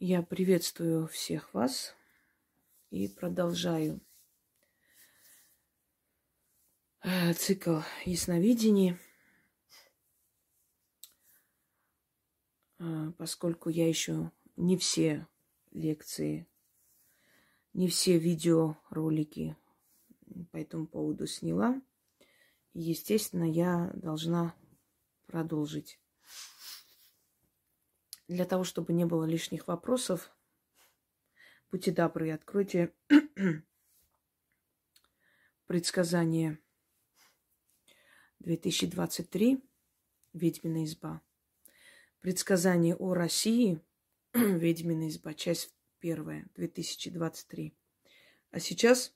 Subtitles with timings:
[0.00, 1.96] Я приветствую всех вас
[2.90, 4.00] и продолжаю
[7.02, 8.96] э, цикл ясновидений,
[12.78, 15.26] э, поскольку я еще не все
[15.72, 16.46] лекции,
[17.72, 19.56] не все видеоролики
[20.52, 21.82] по этому поводу сняла.
[22.72, 24.54] естественно, я должна
[25.26, 25.98] продолжить.
[28.28, 30.30] Для того, чтобы не было лишних вопросов,
[31.70, 32.92] будьте добры, откройте
[35.66, 36.58] предсказание
[38.40, 39.64] 2023
[40.34, 41.22] «Ведьмина изба».
[42.20, 43.80] Предсказание о России
[44.34, 47.74] «Ведьмина изба», часть первая, 2023.
[48.50, 49.14] А сейчас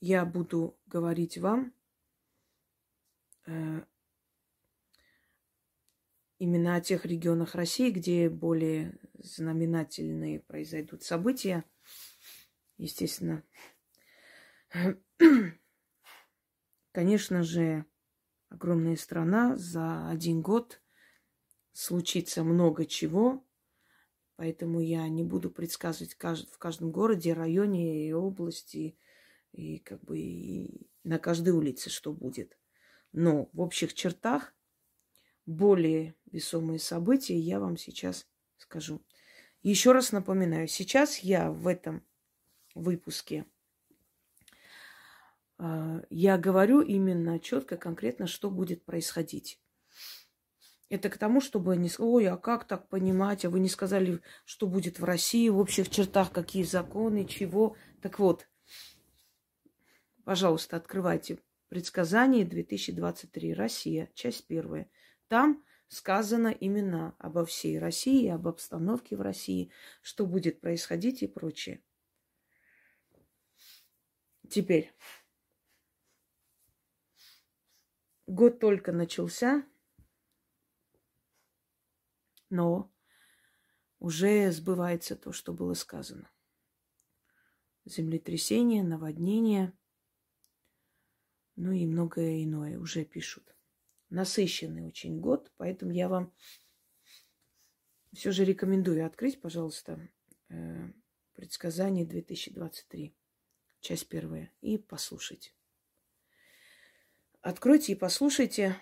[0.00, 1.72] я буду говорить вам
[3.46, 3.84] э,
[6.42, 11.64] именно о тех регионах России, где более знаменательные произойдут события.
[12.78, 13.44] Естественно,
[16.92, 17.84] конечно же,
[18.48, 20.82] огромная страна, за один год
[21.70, 23.46] случится много чего,
[24.34, 28.98] поэтому я не буду предсказывать в каждом городе, районе и области,
[29.52, 32.58] и как бы и на каждой улице, что будет.
[33.12, 34.56] Но в общих чертах
[35.52, 39.02] более весомые события я вам сейчас скажу.
[39.62, 42.02] Еще раз напоминаю, сейчас я в этом
[42.74, 43.46] выпуске
[45.58, 49.60] а, я говорю именно четко, конкретно, что будет происходить.
[50.88, 54.66] Это к тому, чтобы не ой, а как так понимать, а вы не сказали, что
[54.66, 57.76] будет в России, в общих чертах, какие законы, чего.
[58.02, 58.48] Так вот,
[60.24, 64.90] пожалуйста, открывайте предсказание 2023, Россия, часть первая.
[65.32, 71.82] Там сказано именно обо всей России, об обстановке в России, что будет происходить и прочее.
[74.50, 74.94] Теперь.
[78.26, 79.66] Год только начался,
[82.50, 82.92] но
[84.00, 86.30] уже сбывается то, что было сказано.
[87.86, 89.72] Землетрясение, наводнение,
[91.56, 93.56] ну и многое иное уже пишут
[94.12, 96.32] насыщенный очень год, поэтому я вам
[98.12, 100.08] все же рекомендую открыть, пожалуйста,
[100.50, 100.92] э,
[101.34, 103.14] предсказание 2023,
[103.80, 105.54] часть первая, и послушать.
[107.40, 108.76] Откройте и послушайте,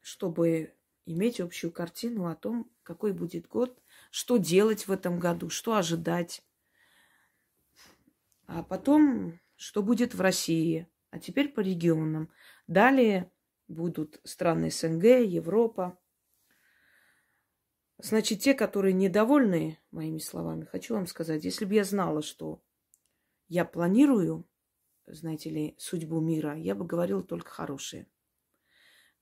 [0.00, 0.74] чтобы
[1.06, 3.80] иметь общую картину о том, какой будет год,
[4.10, 6.42] что делать в этом году, что ожидать.
[8.46, 10.88] А потом, что будет в России.
[11.10, 12.30] А теперь по регионам.
[12.66, 13.32] Далее
[13.68, 15.98] будут страны СНГ, Европа.
[17.98, 22.62] Значит, те, которые недовольны моими словами, хочу вам сказать, если бы я знала, что
[23.48, 24.46] я планирую,
[25.06, 28.06] знаете ли, судьбу мира, я бы говорила только хорошее.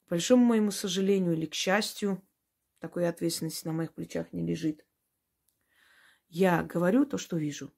[0.06, 2.22] К большому моему сожалению или к счастью,
[2.78, 4.84] такой ответственности на моих плечах не лежит.
[6.28, 7.72] Я говорю то, что вижу.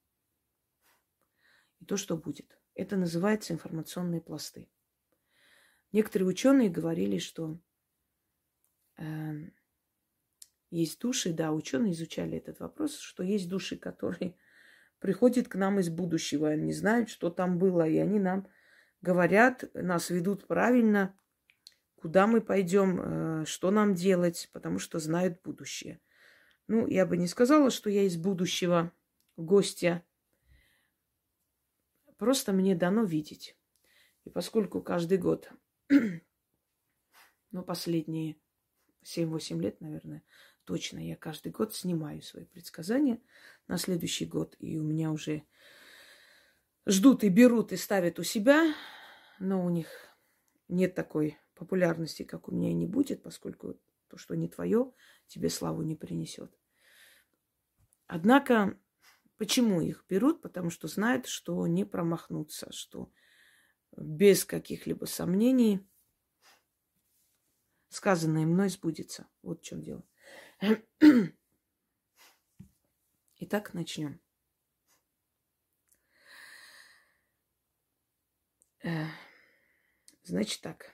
[1.79, 2.59] И то, что будет.
[2.75, 4.69] Это называется информационные пласты.
[5.97, 7.59] Некоторые ученые говорили, что
[8.99, 9.05] э,
[10.69, 14.37] есть души, да, ученые изучали этот вопрос, что есть души, которые
[14.99, 18.47] приходят к нам из будущего, они знают, что там было, и они нам
[19.01, 21.19] говорят, нас ведут правильно,
[21.95, 26.03] куда мы пойдем, э, что нам делать, потому что знают будущее.
[26.69, 28.93] Ну, я бы не сказала, что я из будущего
[29.39, 30.05] гостя.
[32.19, 33.57] Просто мне дано видеть.
[34.25, 35.51] И поскольку каждый год
[37.51, 38.37] ну, последние
[39.05, 40.23] 7-8 лет, наверное,
[40.65, 43.21] точно я каждый год снимаю свои предсказания
[43.69, 44.57] на следующий год.
[44.59, 45.45] И у меня уже
[46.87, 48.75] ждут и берут и ставят у себя,
[49.39, 49.89] но у них
[50.69, 54.93] нет такой популярности, как у меня и не будет, поскольку то, что не твое,
[55.27, 56.53] тебе славу не принесет.
[58.07, 58.79] Однако,
[59.37, 60.43] почему их берут?
[60.43, 63.11] Потому что знают, что не промахнуться, что
[63.97, 65.87] без каких-либо сомнений
[67.89, 69.27] сказанное мной сбудется.
[69.43, 70.05] Вот в чем дело.
[73.39, 74.21] Итак, начнем.
[78.83, 79.07] Э,
[80.23, 80.93] значит так.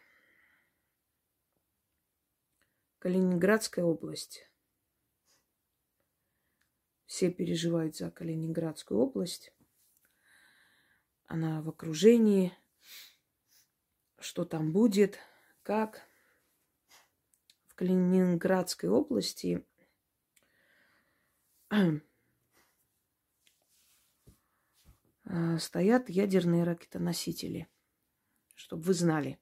[2.99, 4.49] Калининградская область.
[7.07, 9.53] Все переживают за Калининградскую область.
[11.27, 12.57] Она в окружении
[14.23, 15.19] что там будет,
[15.63, 16.03] как.
[17.67, 19.67] В Калининградской области
[25.59, 27.69] стоят ядерные ракетоносители,
[28.55, 29.39] чтобы вы знали.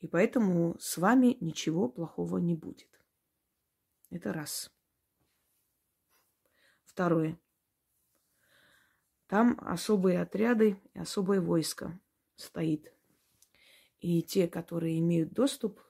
[0.00, 3.00] И поэтому с вами ничего плохого не будет.
[4.10, 4.70] Это раз.
[6.84, 7.40] Второе.
[9.26, 11.98] Там особые отряды и особое войско
[12.36, 12.92] стоит.
[14.00, 15.80] И те, которые имеют доступ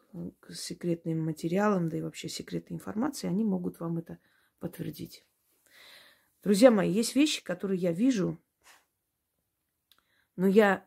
[0.40, 4.18] к секретным материалам, да и вообще секретной информации, они могут вам это
[4.58, 5.24] подтвердить.
[6.42, 8.40] Друзья мои, есть вещи, которые я вижу,
[10.36, 10.86] но я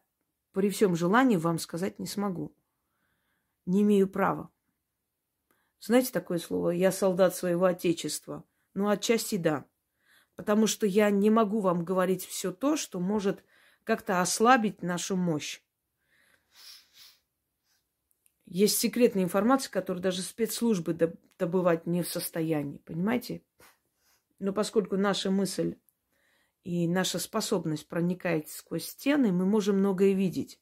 [0.53, 2.55] при всем желании вам сказать не смогу.
[3.65, 4.49] Не имею права.
[5.79, 6.71] Знаете такое слово?
[6.71, 8.43] Я солдат своего отечества.
[8.73, 9.65] Ну, отчасти да.
[10.35, 13.43] Потому что я не могу вам говорить все то, что может
[13.83, 15.61] как-то ослабить нашу мощь.
[18.53, 20.93] Есть секретная информация, которую даже спецслужбы
[21.39, 23.43] добывать не в состоянии, понимаете?
[24.39, 25.77] Но поскольку наша мысль
[26.65, 30.59] и наша способность проникает сквозь стены, мы можем многое видеть.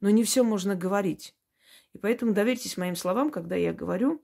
[0.00, 1.34] Но не все можно говорить.
[1.94, 4.22] И поэтому доверьтесь моим словам, когда я говорю,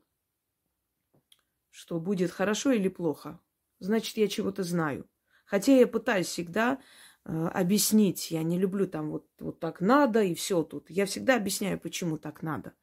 [1.70, 3.40] что будет хорошо или плохо.
[3.78, 5.08] Значит, я чего-то знаю.
[5.46, 6.78] Хотя я пытаюсь всегда
[7.24, 8.30] э, объяснить.
[8.30, 10.90] Я не люблю там вот, вот так надо и все тут.
[10.90, 12.74] Я всегда объясняю, почему так надо.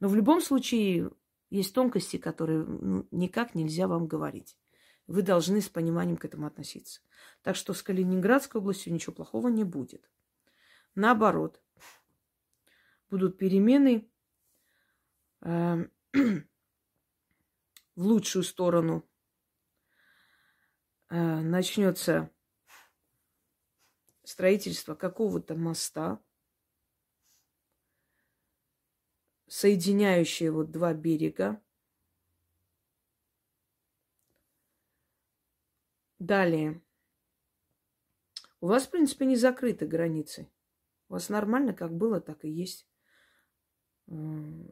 [0.00, 1.10] Но в любом случае
[1.50, 4.56] есть тонкости, которые ну, никак нельзя вам говорить.
[5.06, 7.00] Вы должны с пониманием к этому относиться.
[7.42, 10.10] Так что с Калининградской областью ничего плохого не будет.
[10.94, 11.62] Наоборот,
[13.10, 14.08] будут перемены
[15.42, 16.42] э, в
[17.96, 19.08] лучшую сторону.
[21.10, 22.30] Э, начнется
[24.24, 26.20] строительство какого-то моста,
[29.46, 31.60] соединяющие вот два берега.
[36.18, 36.82] Далее.
[38.60, 40.50] У вас, в принципе, не закрыты границы.
[41.08, 42.88] У вас нормально, как было, так и есть.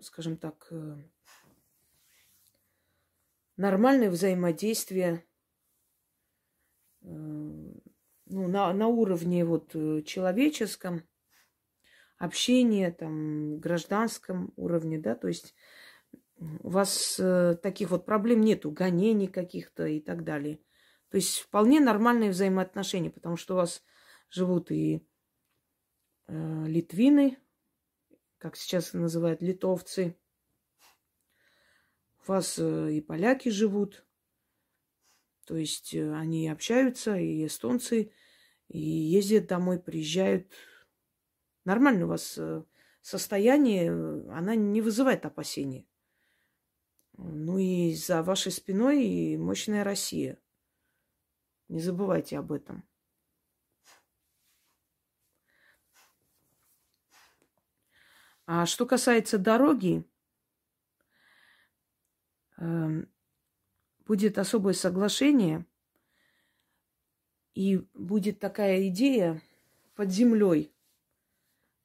[0.00, 0.96] Скажем так, э,
[3.56, 5.26] нормальное взаимодействие
[7.00, 11.02] э, ну, на, на уровне вот э, человеческом
[12.22, 15.56] общения, там, гражданском уровне, да, то есть
[16.38, 20.60] у вас э, таких вот проблем нету, гонений каких-то и так далее.
[21.10, 23.82] То есть вполне нормальные взаимоотношения, потому что у вас
[24.30, 25.04] живут и
[26.28, 27.38] э, литвины,
[28.38, 30.16] как сейчас называют литовцы,
[32.24, 34.06] у вас э, и поляки живут,
[35.44, 38.12] то есть э, они общаются, и эстонцы,
[38.68, 40.52] и ездят домой, приезжают
[41.64, 42.64] Нормально у вас э,
[43.00, 45.88] состояние, э, она не вызывает опасений.
[47.14, 50.38] Ну и за вашей спиной и мощная Россия.
[51.68, 52.84] Не забывайте об этом.
[58.46, 60.04] А что касается дороги,
[62.58, 63.08] эм,
[64.06, 65.64] будет особое соглашение,
[67.54, 69.40] и будет такая идея
[69.94, 70.74] под землей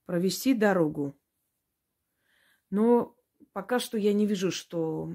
[0.07, 1.19] провести дорогу.
[2.71, 3.15] Но
[3.53, 5.11] пока что я не вижу, что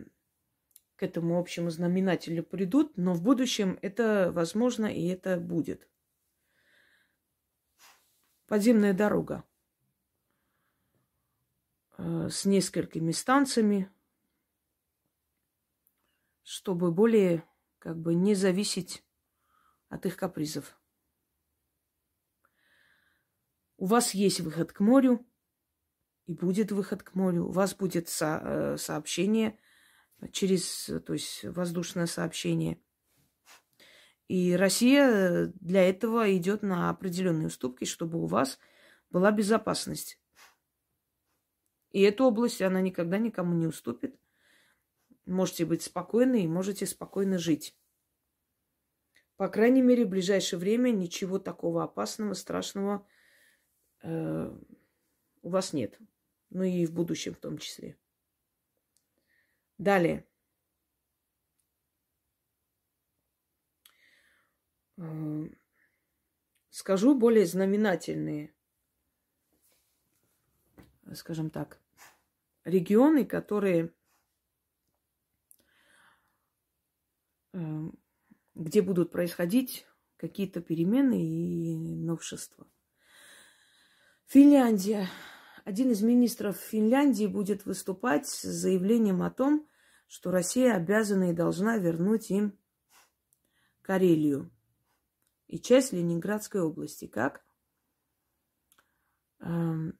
[0.97, 5.89] к этому общему знаменателю придут, но в будущем это возможно и это будет.
[8.47, 9.45] Подземная дорога
[11.97, 13.91] э, с несколькими станциями,
[16.43, 19.03] чтобы более как бы не зависеть
[19.89, 20.79] от их капризов.
[23.83, 25.27] У вас есть выход к морю,
[26.27, 27.47] и будет выход к морю.
[27.47, 29.59] У вас будет со- э, сообщение
[30.31, 32.81] через, то есть воздушное сообщение.
[34.29, 38.61] И Россия для этого идет на определенные уступки, чтобы у вас
[39.11, 40.21] была безопасность.
[41.91, 44.17] И эту область она никогда никому не уступит.
[45.27, 47.77] Можете быть спокойны и можете спокойно жить.
[49.37, 53.05] По крайней мере, в ближайшее время ничего такого опасного, страшного
[54.03, 54.55] э,
[55.43, 55.99] у вас нет.
[56.51, 57.97] Ну и в будущем в том числе.
[59.79, 60.27] Далее.
[64.99, 65.49] Э,
[66.71, 68.55] скажу более знаменательные,
[71.15, 71.81] скажем так,
[72.65, 73.93] регионы, которые,
[77.53, 77.91] э,
[78.55, 82.67] где будут происходить какие-то перемены и новшества.
[84.33, 85.09] Финляндия.
[85.67, 89.69] Один из министров Финляндии будет выступать с заявлением о том,
[90.07, 92.59] что Россия обязана и должна вернуть им
[93.83, 94.51] Карелию
[95.49, 97.45] и часть Ленинградской области, как
[99.41, 99.93] э,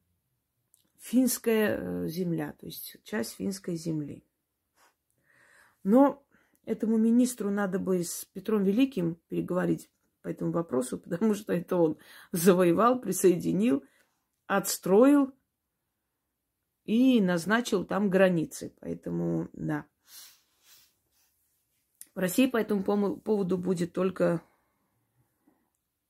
[0.99, 4.25] финская э, земля, то есть часть финской земли.
[5.83, 6.25] Но
[6.65, 9.91] этому министру надо бы с Петром Великим переговорить
[10.23, 11.99] по этому вопросу, потому что это он
[12.31, 13.85] завоевал, присоединил,
[14.57, 15.33] отстроил
[16.85, 18.75] и назначил там границы.
[18.81, 19.87] Поэтому, да.
[22.15, 24.43] В России по этому поводу будет только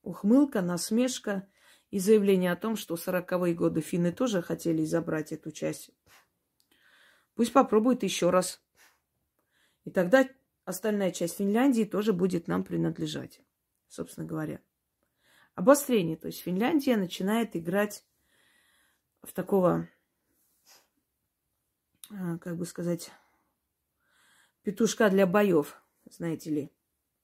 [0.01, 1.47] ухмылка, насмешка
[1.89, 5.91] и заявление о том, что в 40-е годы финны тоже хотели забрать эту часть.
[7.35, 8.61] Пусть попробуют еще раз.
[9.85, 10.27] И тогда
[10.65, 13.41] остальная часть Финляндии тоже будет нам принадлежать,
[13.87, 14.59] собственно говоря.
[15.55, 16.17] Обострение.
[16.17, 18.03] То есть Финляндия начинает играть
[19.23, 19.89] в такого,
[22.11, 23.11] а, как бы сказать,
[24.61, 26.71] петушка для боев знаете ли,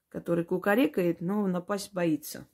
[0.10, 2.48] который кукарекает, но напасть боится.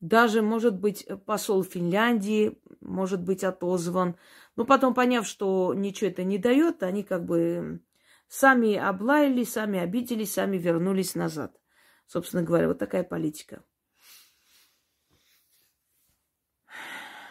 [0.00, 4.16] Даже, может быть, посол Финляндии может быть отозван.
[4.54, 7.80] Но потом, поняв, что ничего это не дает, они как бы
[8.28, 11.60] сами облаяли, сами обиделись, сами вернулись назад.
[12.06, 13.64] Собственно говоря, вот такая политика.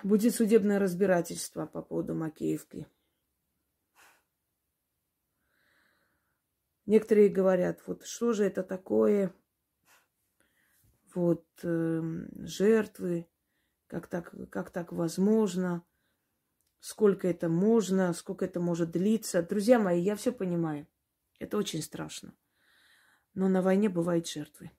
[0.04, 2.88] Будет судебное разбирательство по поводу Макеевки.
[6.86, 9.34] Некоторые говорят, вот что же это такое,
[11.14, 12.02] вот э,
[12.40, 13.28] жертвы,
[13.88, 15.84] как так, как так возможно,
[16.80, 19.42] сколько это можно, сколько это может длиться.
[19.42, 20.88] Друзья мои, я все понимаю.
[21.40, 22.34] Это очень страшно.
[23.34, 24.72] Но на войне бывают жертвы.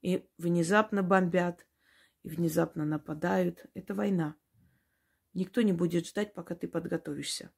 [0.00, 1.66] И внезапно бомбят,
[2.24, 3.64] и внезапно нападают.
[3.74, 4.36] Это война.
[5.32, 7.52] Никто не будет ждать, пока ты подготовишься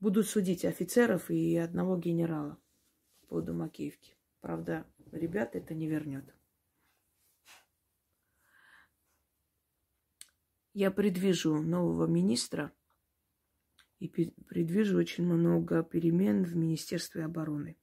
[0.00, 2.58] будут судить офицеров и одного генерала
[3.20, 4.16] по поводу Макеевки.
[4.40, 6.34] Правда, ребят это не вернет.
[10.72, 12.72] Я предвижу нового министра
[13.98, 17.76] и предвижу очень много перемен в Министерстве обороны.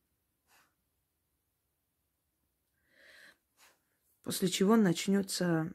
[4.28, 5.74] После чего начнется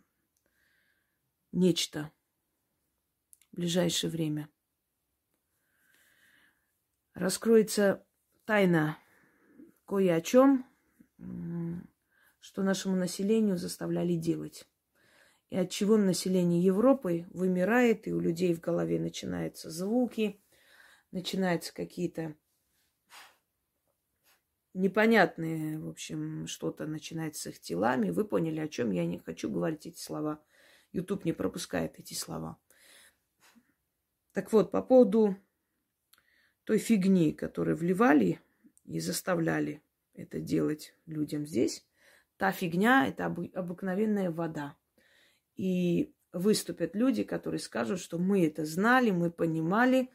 [1.52, 2.12] нечто
[3.50, 4.50] в ближайшее время–
[7.14, 8.06] раскроется
[8.44, 8.98] тайна
[9.86, 10.66] кое о чем,
[12.40, 14.68] что нашему населению заставляли делать.
[15.48, 20.44] И от чего население Европы вымирает, и у людей в голове начинаются звуки,
[21.10, 22.36] начинаются какие-то
[24.74, 28.10] непонятные, в общем, что-то начинается с их телами.
[28.10, 30.42] Вы поняли, о чем я не хочу говорить эти слова.
[30.92, 32.58] YouTube не пропускает эти слова.
[34.32, 35.36] Так вот, по поводу
[36.64, 38.40] той фигни, которую вливали
[38.84, 39.82] и заставляли
[40.14, 41.86] это делать людям здесь,
[42.36, 44.76] та фигня– это обыкновенная вода.
[45.54, 50.10] И выступят люди, которые скажут, что мы это знали, мы понимали,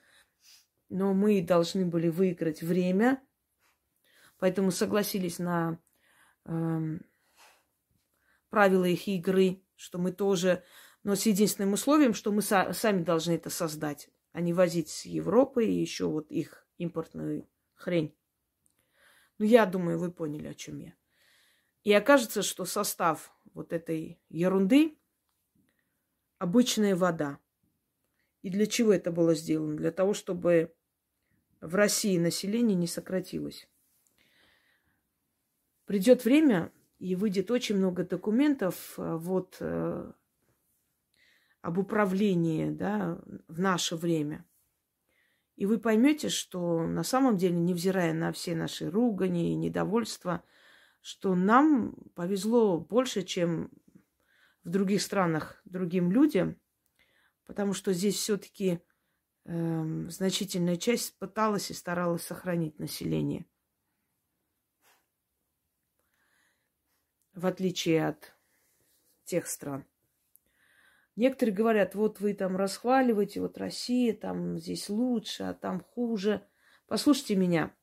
[0.90, 3.22] но мы должны были выиграть время,
[4.40, 5.80] поэтому согласились на
[6.46, 7.00] э,
[8.50, 10.64] правила их игры, что мы тоже,
[11.04, 15.06] но с единственным условием, что мы са- сами должны это создать а не возить с
[15.06, 18.16] Европы и еще вот их импортную хрень.
[19.40, 20.94] Ну, я думаю, вы поняли, о чем я.
[21.84, 24.96] И окажется, что состав вот этой ерунды–
[26.38, 27.40] обычная вода.
[28.44, 29.76] И для чего это было сделано?
[29.76, 30.72] Для того, чтобы
[31.60, 33.68] в России население не сократилось.
[35.88, 40.12] Придет время, и выйдет очень много документов э, вот э,
[41.62, 44.46] об управлении да, в наше время.
[45.56, 50.44] И вы поймете, что на самом деле, невзирая на все наши ругани и недовольства,
[51.02, 53.72] что нам повезло больше, чем
[54.66, 56.60] в других странах другим людям,
[57.46, 58.82] потому что здесь все-таки
[59.46, 63.46] э, эм, значительная часть пыталась и старалась сохранить население.
[67.38, 68.34] В отличие от
[69.24, 69.86] тех стран.
[71.16, 76.44] Некоторые говорят, вот вы там расхваливаете, вот Россия там здесь лучше, а там хуже.
[76.88, 77.76] Послушайте меня.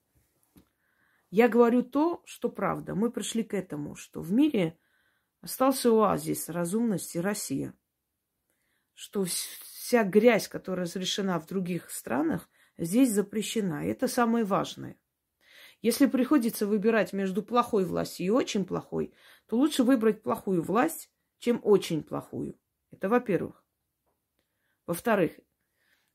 [1.30, 2.96] Я говорю то, что правда.
[2.96, 4.76] Мы пришли к этому, что в мире
[5.40, 7.74] остался оазис разумности Россия.
[8.92, 13.86] Что вся грязь, которая разрешена в других странах, здесь запрещена.
[13.86, 14.96] Это самое важное.
[15.84, 19.12] Если приходится выбирать между плохой властью и очень плохой,
[19.46, 21.10] то лучше выбрать плохую власть,
[21.40, 22.58] чем очень плохую.
[22.90, 23.62] Это во-первых.
[24.86, 25.32] Во-вторых,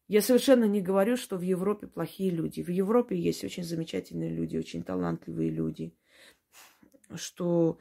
[0.08, 2.64] Я совершенно не говорю, что в Европе плохие люди.
[2.64, 5.96] В Европе есть очень замечательные люди, очень талантливые люди.
[7.14, 7.78] Что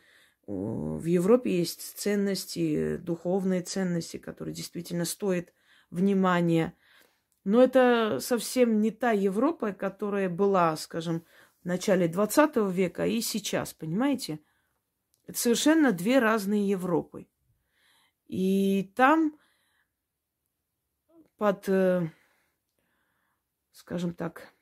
[0.47, 5.54] в Европе есть ценности, духовные ценности, которые действительно стоят
[5.90, 6.75] внимания.
[7.45, 11.25] Но это совсем не та Европа, которая была, скажем,
[11.65, 14.41] начале 20 века и сейчас, понимаете?
[15.27, 17.29] Это совершенно две разные Европы.
[18.27, 19.38] И там
[21.37, 22.11] под э,
[23.79, 24.53] скажем так,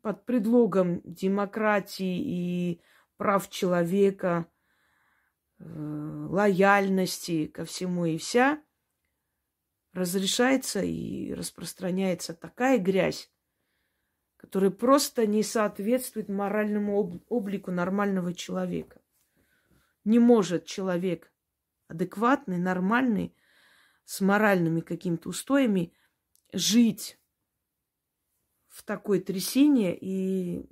[0.00, 2.82] под предлогом демократии и
[3.16, 4.46] прав человека,
[5.58, 8.62] э, лояльности ко всему и вся,
[9.92, 13.30] разрешается и распространяется такая грязь,
[14.40, 19.02] которая просто не соответствует моральному облику нормального человека.
[20.04, 21.30] Не может человек
[21.88, 23.34] адекватный, нормальный,
[24.06, 25.92] с моральными какими-то устоями
[26.54, 27.18] жить
[28.68, 30.66] в такой трясине и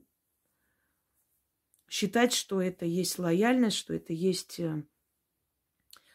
[1.91, 4.83] считать, что это есть лояльность, что это есть э,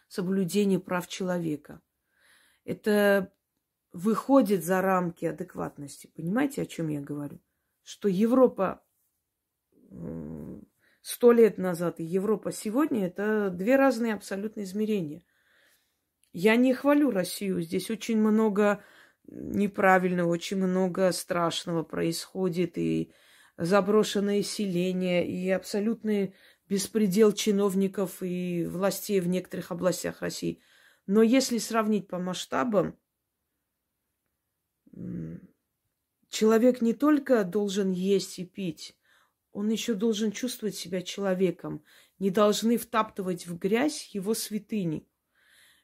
[0.07, 1.83] соблюдение прав человека.
[2.65, 3.31] Это
[3.93, 6.12] выходит за рамки адекватности.
[6.15, 7.39] Понимаете, о чем я говорю?
[7.83, 8.83] Что Европа
[11.01, 15.23] сто лет назад и Европа сегодня– это две разные абсолютно измерения.
[16.31, 17.62] Я не хвалю Россию.
[17.62, 18.83] Здесь очень много
[19.27, 23.13] неправильного, очень много страшного происходит, и
[23.57, 26.33] заброшенное селение, и абсолютный
[26.67, 30.62] беспредел чиновников и властей в некоторых областях России.
[31.05, 32.97] Но если сравнить по масштабам,
[36.29, 38.97] человек не только должен есть и пить,
[39.51, 41.83] он еще должен чувствовать себя человеком.
[42.19, 45.07] Не должны втаптывать в грязь его святыни,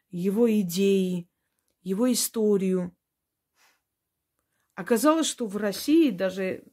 [0.09, 1.29] его идеи,
[1.81, 2.95] его историю,
[4.79, 6.63] Оказалось, что в России даже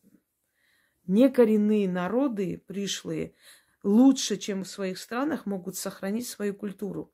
[1.09, 3.35] некоренные народы, пришлые,
[3.83, 7.13] лучше, чем в своих странах, могут сохранить свою культуру.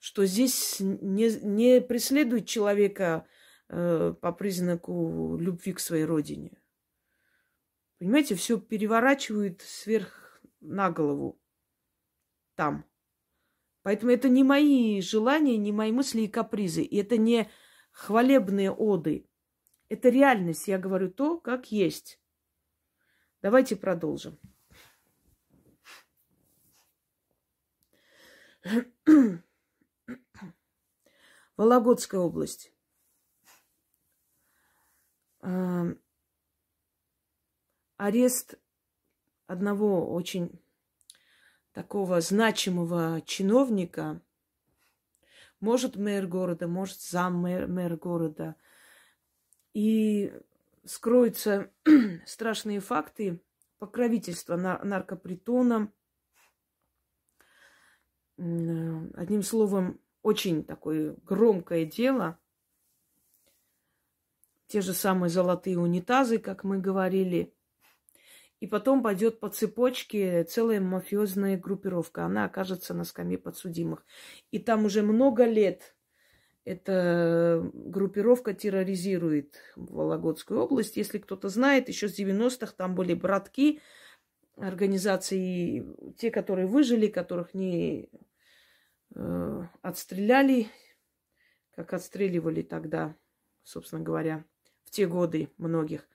[0.00, 3.28] Что здесь не, не преследует человека
[3.68, 6.58] по признаку любви к своей родине.
[7.98, 11.40] Понимаете, все переворачивают сверх на голову
[12.54, 12.84] там.
[13.82, 16.82] Поэтому это не мои желания, не мои мысли и капризы.
[16.82, 17.48] И это не
[17.92, 19.28] хвалебные оды.
[19.88, 22.20] Это реальность, я говорю то, как есть.
[23.42, 24.38] Давайте продолжим.
[31.56, 32.75] Вологодская область.
[37.96, 38.58] Арест
[39.46, 40.60] одного очень
[41.72, 44.20] такого значимого чиновника,
[45.60, 48.56] может мэр города, может зам мэр, мэр города–
[49.76, 50.32] и
[50.86, 51.70] скроются
[52.24, 53.42] страшные факты
[53.78, 55.92] покровительства на наркопритонам.
[58.38, 62.38] Одним словом, очень такое громкое дело.
[64.66, 67.54] Те же самые золотые унитазы, как мы говорили.
[68.60, 72.24] И потом пойдет по цепочке целая мафиозная группировка.
[72.24, 74.04] Она окажется на скамье подсудимых.
[74.50, 75.94] И там уже много лет
[76.64, 80.96] эта группировка терроризирует Вологодскую область.
[80.96, 83.80] Если кто-то знает, еще с 90-х там были братки
[84.56, 88.10] организации, те, которые выжили, которых не
[89.14, 90.66] э, отстреляли,
[91.70, 93.14] как отстреливали тогда,
[93.62, 94.44] собственно говоря,
[94.86, 96.08] в те годы многих.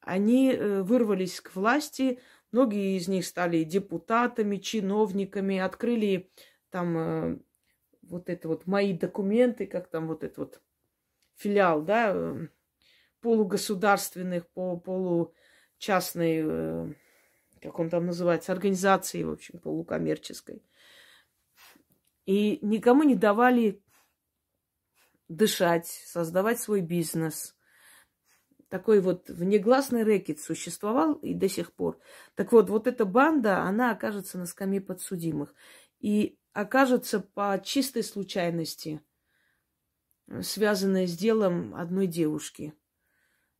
[0.00, 6.30] Они э, вырвались к власти, многие из них стали депутатами, чиновниками, открыли
[6.70, 7.38] там э,
[8.02, 10.62] вот это вот мои документы, как там вот этот вот
[11.36, 12.48] филиал, да, э,
[13.20, 16.92] полугосударственных, получастной, э,
[17.60, 20.62] как он там называется, организации, в общем, полукоммерческой.
[22.26, 23.82] И никому не давали
[25.28, 27.55] дышать, создавать свой бизнес.
[28.68, 32.00] Такой вот внегласный рэкет существовал и до сих пор.
[32.34, 35.54] Так вот, вот эта банда, она окажется на скамье подсудимых.
[36.00, 39.00] И окажется по чистой случайности,
[40.26, 42.74] э, связанная с делом одной девушки.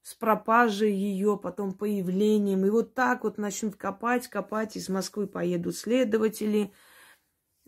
[0.02, 2.66] С пропажей ее, потом появлением.
[2.66, 4.76] И вот так вот начнут копать, копать.
[4.76, 6.72] Из Москвы поедут следователи.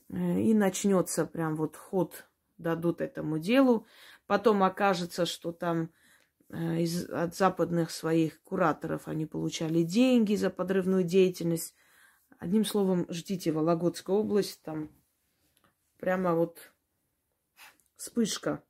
[0.08, 3.86] Э, и начнется прям вот ход дадут этому делу.
[4.26, 5.92] Потом окажется, что там
[6.50, 11.74] из, от западных своих кураторов они получали деньги за подрывную деятельность.
[12.38, 14.90] Одним словом, ждите Вологодская область, там
[15.98, 16.72] прямо вот
[17.96, 18.62] вспышка.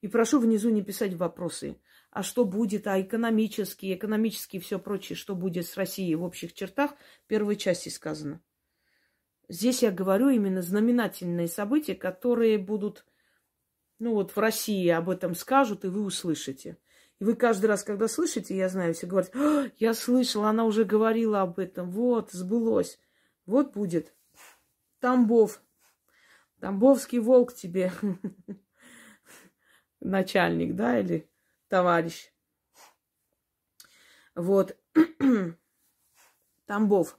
[0.00, 1.80] И прошу внизу не писать вопросы.
[2.10, 6.54] А что будет, а экономически, экономически и все прочее, что будет с Россией в общих
[6.54, 6.92] чертах,
[7.24, 8.42] в первой части сказано.
[9.48, 13.04] Здесь я говорю именно знаменательные события, которые будут,
[14.00, 16.78] ну вот в России об этом скажут, и вы услышите.
[17.20, 20.84] И вы каждый раз, когда слышите, я знаю, все говорят, «А, я слышала, она уже
[20.84, 22.98] говорила об этом, вот, сбылось.
[23.44, 24.14] Вот будет.
[25.00, 25.62] Тамбов.
[26.60, 27.92] Тамбовский волк тебе.
[30.00, 31.30] Начальник, да, или
[31.68, 32.32] товарищ.
[34.34, 34.78] Вот.
[36.66, 37.18] Тамбов.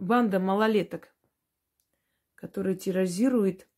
[0.00, 1.14] Банда малолеток,
[2.34, 3.68] которая терроризирует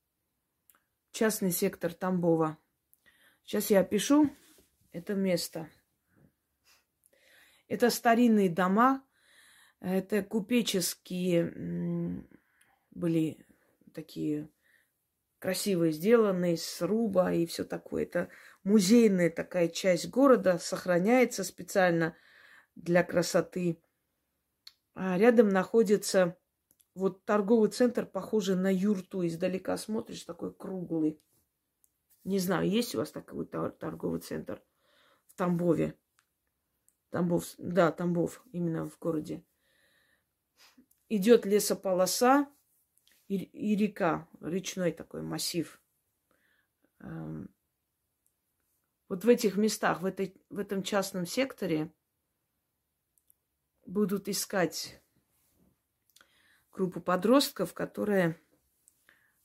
[1.10, 2.58] частный сектор Тамбова.
[3.42, 4.30] Сейчас я опишу
[4.92, 5.68] это место.
[7.66, 9.04] Это старинные дома,
[9.80, 12.24] это купеческие
[12.92, 13.44] были
[13.92, 14.48] такие
[15.40, 18.04] красивые сделанные, сруба и все такое.
[18.04, 18.28] Это
[18.62, 22.16] музейная такая часть города, сохраняется специально
[22.76, 23.81] для красоты.
[24.94, 26.36] А рядом находится
[26.94, 29.26] вот торговый центр, похожий на юрту.
[29.26, 31.20] Издалека смотришь, такой круглый.
[32.24, 34.62] Не знаю, есть у вас такой торговый центр
[35.26, 35.98] в Тамбове?
[37.10, 39.44] Тамбов, да, Тамбов, именно в городе.
[41.08, 42.48] Идет лесополоса
[43.28, 45.78] и, и река, речной такой массив.
[47.00, 47.54] Эм,
[49.08, 51.92] вот в этих местах, в, этой, в этом частном секторе
[53.92, 55.00] будут искать
[56.72, 58.40] группу подростков, которая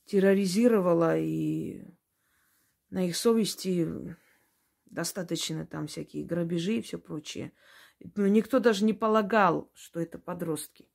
[0.05, 1.83] терроризировала и
[2.89, 4.15] на их совести
[4.85, 7.51] достаточно там всякие грабежи и все прочее.
[8.15, 10.89] Но никто даже не полагал, что это подростки.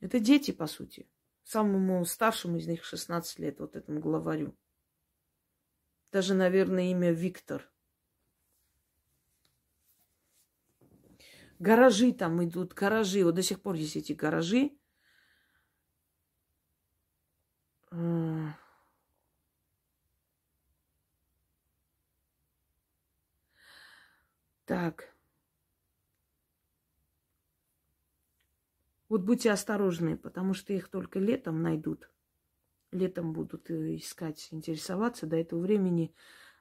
[0.00, 1.08] Это дети, по сути.
[1.42, 4.56] Самому старшему из них 16 лет, вот этому главарю.
[6.12, 7.68] Даже, наверное, имя Виктор.
[11.58, 13.24] Гаражи там идут, гаражи.
[13.24, 14.72] Вот до сих пор есть эти гаражи.
[24.66, 25.14] Так.
[29.08, 32.10] Вот будьте осторожны, потому что их только летом найдут.
[32.90, 35.26] Летом будут э, искать, интересоваться.
[35.26, 36.12] До этого времени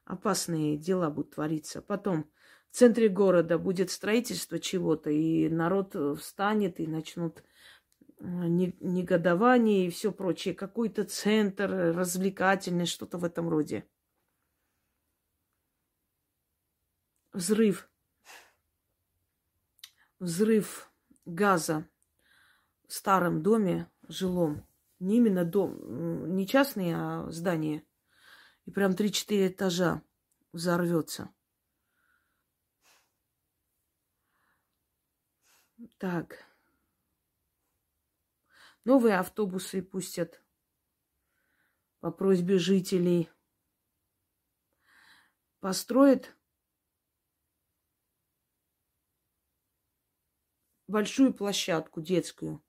[0.05, 1.81] опасные дела будут твориться.
[1.81, 2.29] Потом
[2.75, 10.11] центре города будет строительство чего-то, и народ э, встанет и начнут э, негодование и все
[10.11, 10.53] прочее.
[10.53, 13.87] Какой-то центр развлекательный, что-то в этом роде.
[17.31, 17.89] Взрыв.
[20.19, 20.91] Взрыв
[21.25, 21.87] газа
[22.87, 24.65] в старом доме жилом.
[24.99, 27.83] Не именно дом, не частный, а здание.
[28.65, 30.01] И прям 3-4 этажа
[30.51, 31.34] взорвется.
[35.97, 36.45] Так.
[38.85, 40.41] Новые автобусы пустят
[41.99, 43.29] по просьбе жителей.
[45.59, 46.35] Построят
[50.87, 52.63] большую площадку детскую.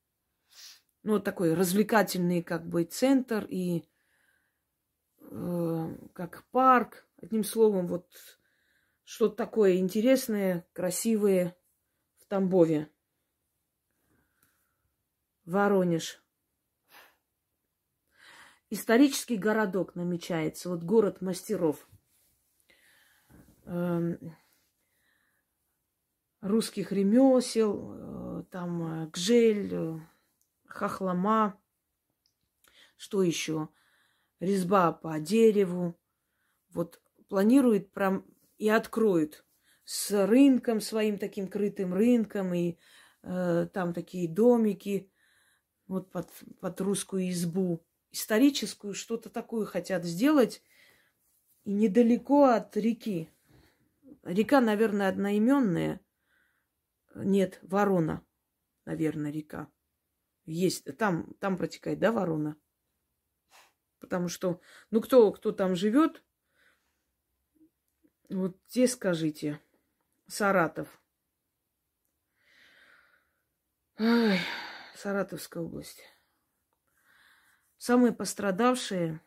[1.03, 3.89] Ну, такой развлекательный как бы центр и
[5.21, 7.07] э, как парк.
[7.19, 8.11] Одним словом, вот
[9.05, 11.57] что-то такое интересное, красивое
[12.19, 12.91] в Тамбове.
[15.47, 16.21] Воронеж.
[18.69, 20.69] Исторический городок намечается.
[20.69, 21.89] Вот город мастеров.
[23.65, 24.37] Эм,
[26.41, 29.99] русских ремесел, э, там э, гжель, э,
[30.67, 31.61] хохлома.
[32.97, 33.69] Что еще?
[34.41, 35.97] Резьба по дереву.
[36.71, 38.25] Вот планирует прям
[38.59, 39.45] и откроют
[39.85, 42.79] с рынком своим таким крытым рынком и
[43.23, 45.13] э, там такие домики
[45.87, 47.85] вот под, под русскую избу.
[48.11, 50.63] Историческую что-то такое хотят сделать.
[51.65, 53.31] И недалеко от реки.
[54.23, 56.01] Река, наверное, одноименная.
[57.15, 58.25] Нет, Ворона,
[58.85, 59.71] наверное, река.
[60.45, 62.57] Есть, там, там протекает, да, Ворона?
[63.99, 66.23] Потому что, ну, кто, кто там живет,
[68.29, 69.61] вот те скажите.
[70.29, 71.01] Саратов.
[73.99, 74.41] Ай.
[74.97, 76.03] Саратовская область.
[77.77, 79.21] Самые пострадавшие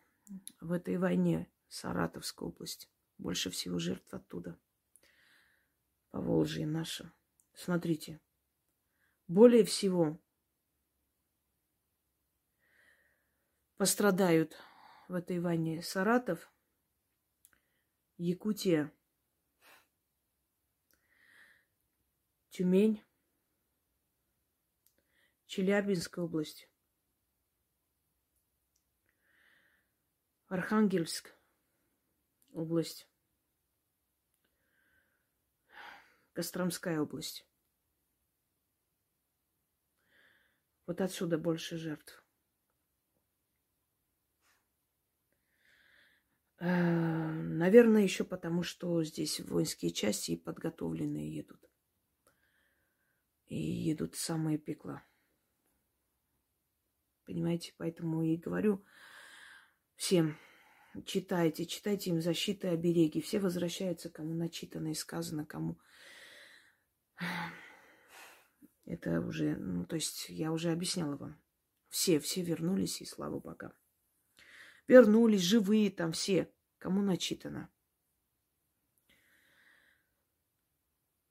[0.59, 2.89] в этой войне Саратовская область.
[3.17, 4.59] Больше всего жертв оттуда.
[6.09, 7.13] По Волжье наша.
[7.53, 8.19] Смотрите.
[9.27, 10.19] Более всего
[13.77, 14.55] пострадают
[15.07, 15.83] в этой войне.
[15.83, 16.51] Саратов,
[18.17, 18.91] Якутия,
[22.49, 23.03] Тюмень,
[25.49, 26.69] Челябинская область,
[30.47, 31.35] Архангельск
[32.53, 33.09] область,
[36.33, 37.47] Костромская область.
[40.85, 42.23] Вот отсюда больше жертв.
[46.59, 51.67] Э, наверное, еще потому, что здесь воинские части подготовленные едут.
[53.47, 55.01] И едут в самое пекло.
[57.29, 58.83] Понимаете, поэтому и говорю
[59.95, 60.35] всем,
[61.05, 63.21] читайте, читайте им защиты и обереги.
[63.21, 65.79] Все возвращаются, кому начитано и сказано, кому...
[68.85, 71.39] Это уже, ну, то есть я уже объясняла вам.
[71.89, 73.73] Все, все вернулись, и слава богам.
[74.87, 77.69] Вернулись, живые там все, кому начитано.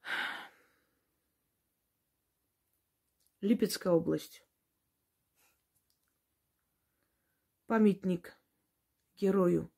[3.40, 4.44] Липецкая область.
[7.68, 8.34] Памятник
[9.18, 9.70] герою,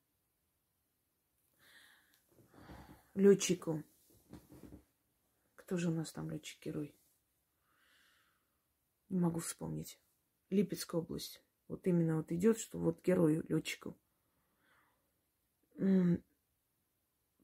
[3.15, 3.83] летчику.
[5.55, 6.95] Кто же у нас там летчик-герой?
[9.09, 9.99] Не могу вспомнить.
[10.49, 11.43] Липецкая область.
[11.67, 13.97] Вот именно вот идет, что вот герою, летчику.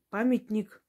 [0.10, 0.82] Памятник,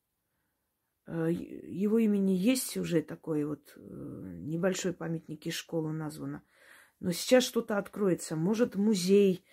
[1.07, 6.45] э, его имени есть уже такой вот э, небольшой памятник из школы названо.
[7.01, 8.37] Но сейчас что-то откроется.
[8.37, 9.45] Может, музей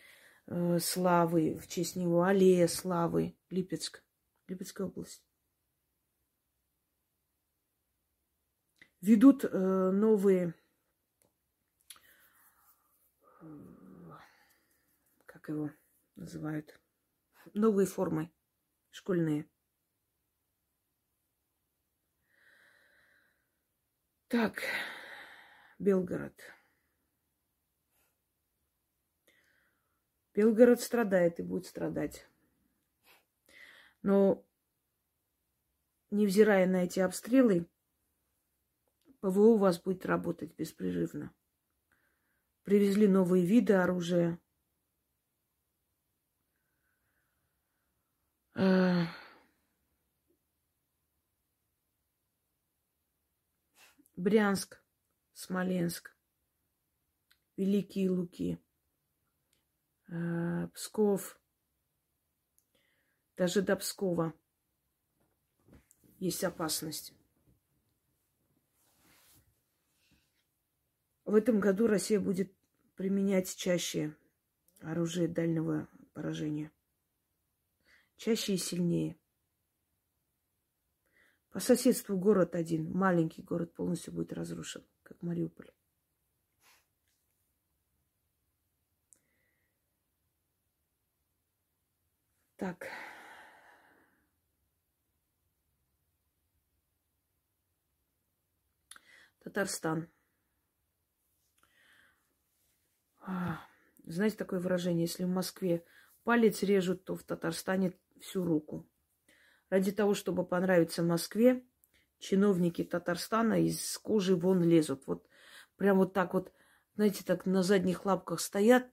[0.48, 4.04] э, славы в честь него, аллея славы, Липецк,
[4.48, 5.24] Липецкая область.
[9.02, 10.56] Ведут э, новые
[15.46, 15.70] как его
[16.16, 16.80] называют,
[17.54, 18.32] новые формы
[18.90, 19.48] школьные.
[24.28, 24.64] Так,
[25.78, 26.34] Белгород.
[30.36, 32.28] Белгород страдает и будет страдать.
[34.02, 34.46] Но,
[36.12, 37.68] невзирая на эти обстрелы,
[39.22, 41.34] ПВО у вас будет работать беспрерывно.
[42.64, 44.40] Привезли новые виды оружия.
[54.16, 54.82] Брянск,
[55.34, 56.16] Смоленск,
[57.58, 58.60] Великие Луки,
[60.74, 61.40] Псков,
[63.38, 64.34] даже до Пскова
[66.20, 67.14] есть опасность.
[71.26, 72.54] В этом году Россия будет
[72.96, 74.16] применять чаще
[74.82, 76.72] оружие дальнего поражения
[78.18, 79.18] чаще и сильнее.
[81.52, 85.72] По соседству город один, маленький город, полностью будет разрушен, как Мариуполь.
[92.58, 92.88] Так.
[99.44, 100.10] Татарстан.
[103.22, 103.60] А,
[104.06, 105.84] знаете такое выражение, если в Москве
[106.24, 108.88] палец режут, то в Татарстане всю руку.
[109.70, 111.64] Ради того, чтобы понравиться Москве,
[112.20, 115.06] чиновники Татарстана из кожи вон лезут.
[115.08, 115.28] Вот
[115.76, 116.54] прям вот так вот,
[116.96, 118.90] знаете, так на задних лапках стоят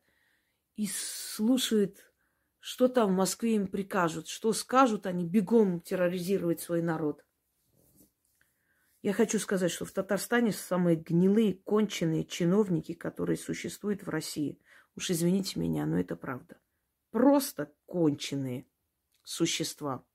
[0.76, 2.11] и слушают,
[2.62, 7.24] что там в Москве им прикажут, что скажут, они бегом терроризировать свой народ.
[9.02, 14.60] Я хочу сказать, что в Татарстане самые гнилые, конченые чиновники, которые существуют в России.
[14.94, 16.60] Уж извините меня, но это правда.
[17.10, 18.64] Просто конченые
[19.24, 20.06] существа.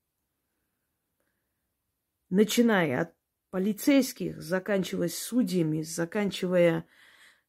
[2.30, 3.14] Начиная от
[3.50, 6.86] полицейских, заканчивая судьями, заканчивая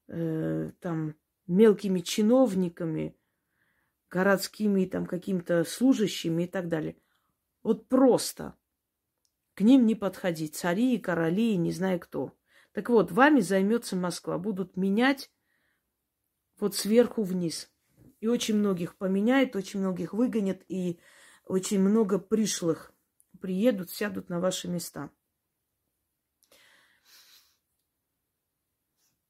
[0.10, 1.16] э, там
[1.48, 3.16] мелкими чиновниками,
[4.10, 6.98] городскими там какими-то служащими и так далее.
[7.64, 8.56] Вот просто
[9.54, 10.56] к ним не подходить.
[10.56, 12.34] Цари и короли, не знаю кто.
[12.72, 14.38] Так вот, вами займется Москва.
[14.38, 15.32] Будут менять
[16.60, 17.72] вот сверху вниз.
[18.20, 21.00] И очень многих поменяют, очень многих выгонят, и
[21.46, 22.94] очень много пришлых
[23.40, 25.10] приедут, сядут на ваши места.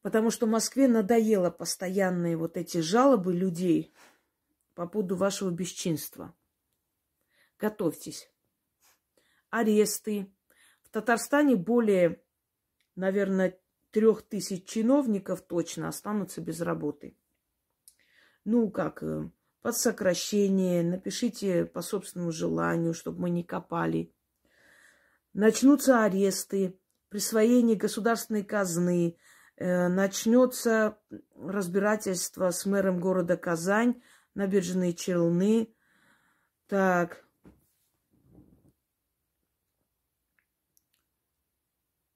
[0.01, 3.93] Потому что Москве надоело постоянные вот эти жалобы людей
[4.79, 6.33] по поводу вашего бесчинства.
[7.59, 8.31] Готовьтесь.
[9.49, 10.31] Аресты.
[10.83, 12.23] В Татарстане более,
[12.95, 13.59] наверное,
[13.91, 17.17] трех тысяч чиновников точно останутся без работы.
[18.45, 19.29] ну, как, э,
[19.61, 24.13] под сокращение, напишите по собственному желанию, чтобы мы не копали.
[25.33, 29.17] Начнутся аресты, присвоение государственной казны,
[29.57, 30.97] э, начнется
[31.35, 34.01] разбирательство с мэром города Казань,
[34.35, 35.73] набережные Челны.
[36.67, 37.29] Так,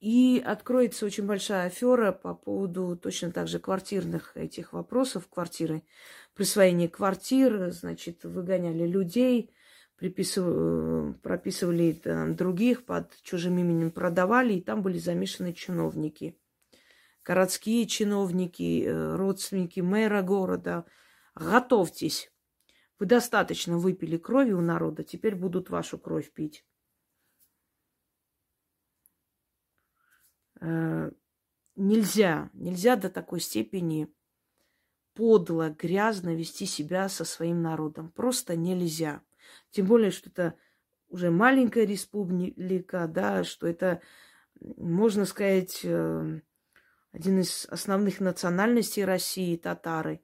[0.04, 5.82] И откроется очень большая афера по поводу точно так же квартирных этих вопросов, квартиры,
[6.36, 9.56] присвоение квартир, значит, выгоняли людей,
[9.96, 16.38] приписывали, прописывали там, других под чужим именем, продавали, и там были замешаны чиновники.
[17.24, 20.84] Городские чиновники, э, родственники мэра города.
[21.36, 22.32] Готовьтесь.
[23.00, 26.66] Вы достаточно выпили крови у народа, теперь будут вашу кровь пить.
[30.62, 31.12] Э,
[31.76, 34.14] нельзя, нельзя до такой степени
[35.14, 38.12] подло, грязно вести себя со своим народом.
[38.12, 39.22] Просто нельзя.
[39.72, 40.56] Тем более, что это
[41.10, 44.02] уже маленькая республика, да, что это,
[44.60, 46.42] можно сказать, э,
[47.12, 50.22] один из основных национальностей России, татары.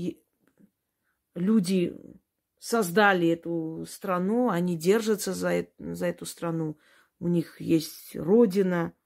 [0.00, 0.22] И
[1.34, 1.94] люди
[2.58, 6.78] создали эту страну, они держатся за, за эту страну.
[7.18, 8.92] У них есть родина–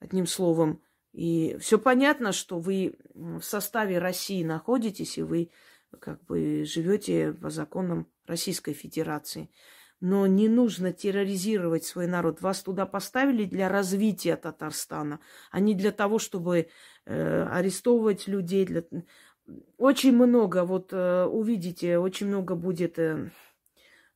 [0.00, 0.82] одним словом.
[1.12, 5.50] И все понятно, что вы в составе России находитесь, и вы
[6.00, 9.50] как бы живете по законам Российской Федерации.
[10.00, 12.42] Но не нужно терроризировать свой народ.
[12.42, 16.68] Вас туда поставили для развития Татарстана, а не для того, чтобы
[17.06, 18.66] э, арестовывать людей.
[18.66, 18.84] Для...
[19.78, 23.30] Очень много, вот э, увидите, очень много будет э,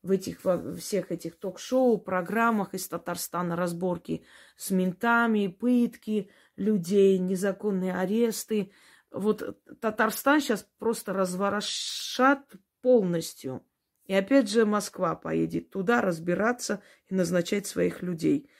[0.03, 4.25] в этих, во всех этих ток-шоу, программах из Татарстана разборки
[4.57, 8.73] с ментами, пытки людей, незаконные аресты.
[9.11, 12.45] Вот Татарстан сейчас просто разворошат
[12.81, 13.63] полностью.
[14.07, 18.51] И опять же Москва поедет туда разбираться и назначать своих людей.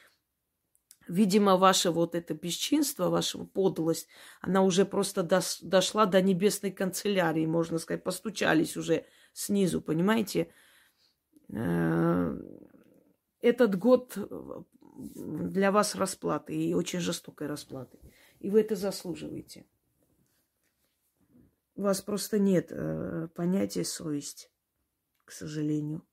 [1.07, 4.07] Видимо, ваше вот это бесчинство, ваша подлость,
[4.39, 5.23] она уже просто
[5.61, 10.53] дошла до небесной канцелярии, можно сказать, постучались уже снизу, понимаете?
[11.49, 12.37] Э,
[13.41, 14.17] этот год
[15.15, 17.99] для вас расплаты, и очень жестокой расплаты.
[18.39, 19.65] И вы это заслуживаете.
[21.75, 24.51] У вас просто нет э, понятия совесть,
[25.25, 26.05] к сожалению.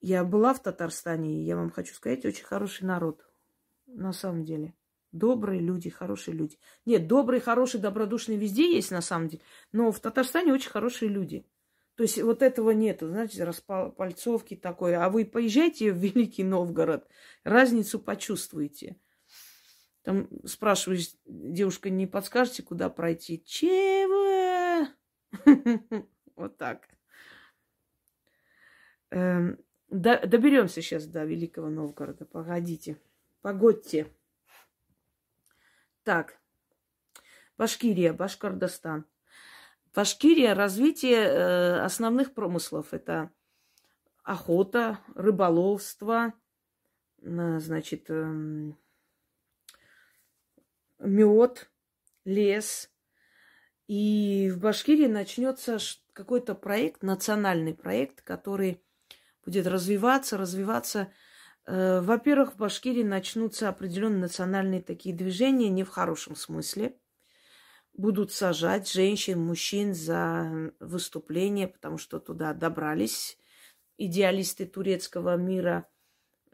[0.00, 3.26] Я была в Татарстане, и я вам хочу сказать, очень хороший народ.
[3.86, 4.74] На самом деле.
[5.12, 6.58] Добрые люди, хорошие люди.
[6.86, 9.42] Нет, добрые, хорошие, добродушные везде есть на самом деле.
[9.72, 11.44] Но в Татарстане очень хорошие люди.
[11.96, 14.94] То есть вот этого нету, знаете, распальцовки такой.
[14.94, 17.06] А вы поезжайте в Великий Новгород,
[17.44, 18.96] разницу почувствуете.
[20.02, 23.42] Там спрашиваешь, девушка, не подскажете, куда пройти?
[23.44, 24.88] Чего?
[26.36, 26.88] Вот так.
[29.90, 32.24] Эм, доберемся сейчас до Великого Новгорода.
[32.24, 32.96] Погодите.
[33.42, 34.06] Погодьте.
[36.04, 36.38] Так.
[37.58, 39.04] Башкирия, Башкордостан.
[39.94, 42.94] Башкирия развитие э, основных промыслов.
[42.94, 43.30] Это
[44.22, 46.32] охота, рыболовство,
[47.18, 48.72] э, значит, э,
[51.00, 51.70] мед,
[52.24, 52.90] лес.
[53.88, 55.78] И в Башкирии начнется
[56.12, 58.80] какой-то проект, национальный проект, который
[59.44, 61.12] будет развиваться, развиваться.
[61.66, 66.96] Э, во-первых, в Башкирии начнутся определенные национальные такие движения, не в хорошем смысле–
[68.00, 73.38] будут сажать женщин, мужчин за выступление, потому что туда добрались
[73.98, 75.86] идеалисты турецкого мира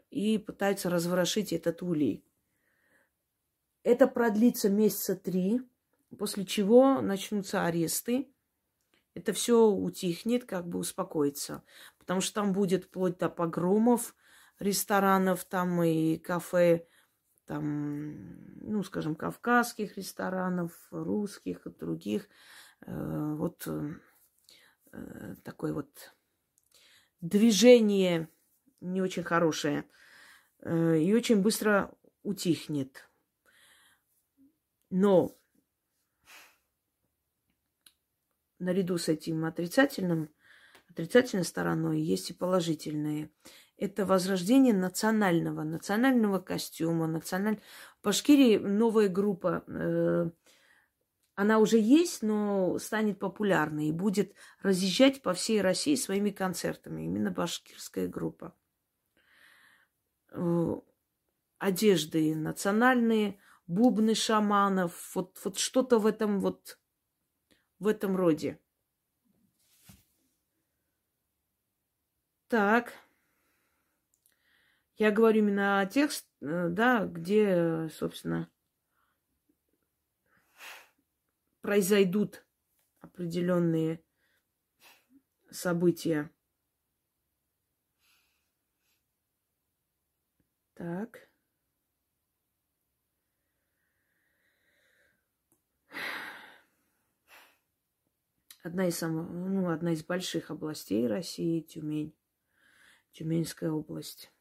[0.09, 2.25] и пытаются разворошить этот улей.
[3.83, 5.61] Это продлится месяца три,
[6.17, 8.29] после чего начнутся аресты.
[9.13, 11.63] Это все утихнет, как бы успокоится.
[12.07, 14.15] Потому что там будет вплоть до погромов
[14.59, 16.87] ресторанов, там и кафе
[17.45, 22.29] там, ну, скажем, кавказских ресторанов, русских и других.
[22.85, 26.13] Э, вот э, такое вот
[27.19, 28.29] движение
[28.79, 29.83] не очень хорошее
[30.59, 31.93] э, и очень быстро
[32.23, 33.09] утихнет.
[34.89, 35.37] Но
[38.59, 40.29] наряду с этим отрицательным,
[40.97, 43.29] отрицательной стороной есть и положительные
[43.77, 47.61] это возрождение национального, национального костюма, националь...
[48.01, 50.31] В Башкирии новая группа, э,
[51.35, 54.33] она уже есть, но станет популярной и будет
[54.63, 57.03] разъезжать по всей России своими концертами.
[57.03, 58.55] Именно башкирская группа.
[60.31, 60.75] Э,
[61.59, 66.79] одежды национальные, бубны шаманов, вот, вот что-то в этом вот
[67.79, 68.59] в этом роде.
[72.47, 72.93] Так.
[74.95, 78.49] Я говорю именно о текст, э, да, где, собственно,
[81.61, 82.45] произойдут
[82.99, 84.01] определенные
[85.51, 86.31] события.
[90.73, 91.27] Так.
[98.63, 102.15] Одна из самых, ну, одна из больших областей России Тюмень.
[103.17, 104.31] Тюменская область.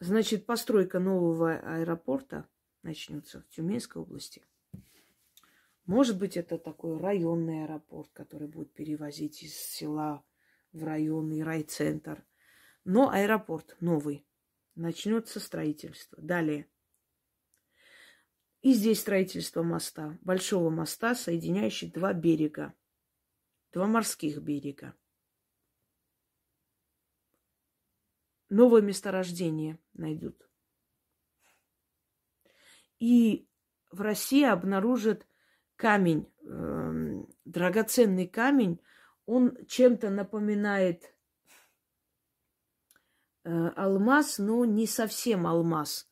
[0.00, 2.48] Значит, постройка нового аэропорта
[2.82, 4.42] начнется в Тюменской области.
[5.86, 10.24] Может быть, это такой районный аэропорт, который будет перевозить из села
[10.72, 12.26] в районный райцентр.
[12.84, 14.26] Но аэропорт новый.
[14.74, 16.20] Начнется строительство.
[16.20, 16.68] Далее.
[18.62, 20.18] И здесь строительство моста.
[20.22, 22.74] Большого моста, соединяющий два берега.
[23.72, 24.96] Два морских берега.
[28.50, 30.36] Новое месторождение найдут.
[32.98, 33.48] И
[33.90, 35.26] в России обнаружат
[35.76, 38.80] камень, э, драгоценный камень.
[39.24, 41.14] Он чем-то напоминает
[43.44, 46.09] э, алмаз, но не совсем алмаз.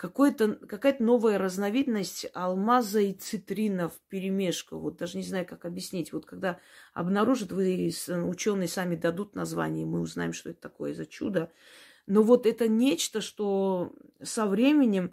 [0.00, 4.78] Какой-то, какая-то новая разновидность алмаза и цитрина в перемешку.
[4.78, 6.14] Вот даже не знаю, как объяснить.
[6.14, 6.58] Вот когда
[6.94, 11.52] обнаружат, вы ученые сами дадут название, мы узнаем, что это такое за чудо.
[12.06, 15.12] Но вот это нечто, что со временем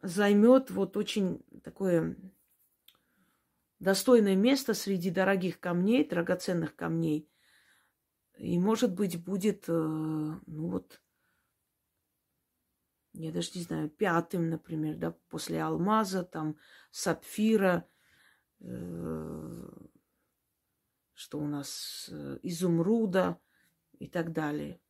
[0.00, 2.16] займет вот очень такое
[3.80, 7.28] достойное место среди дорогих камней, драгоценных камней.
[8.38, 10.40] И, может быть, будет, э, ну
[10.70, 11.02] вот,
[13.12, 16.56] я даже не знаю, пятым, например, да, после алмаза, там,
[16.90, 17.86] сапфира,
[18.60, 19.68] э,
[21.14, 23.38] что у нас, э, изумруда
[23.98, 24.80] и так далее.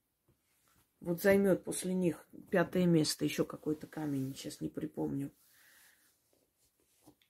[1.00, 5.32] Вот займет после них пятое место еще какой-то камень, сейчас не припомню.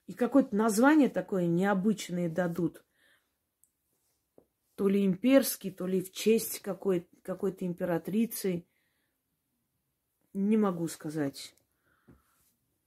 [0.07, 2.85] И какое-то название такое необычное дадут.
[4.75, 8.67] То ли имперский, то ли в честь какой- какой-то императрицы.
[10.33, 11.55] Не могу сказать.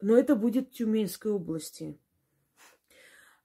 [0.01, 1.97] Но это будет в Тюменской области.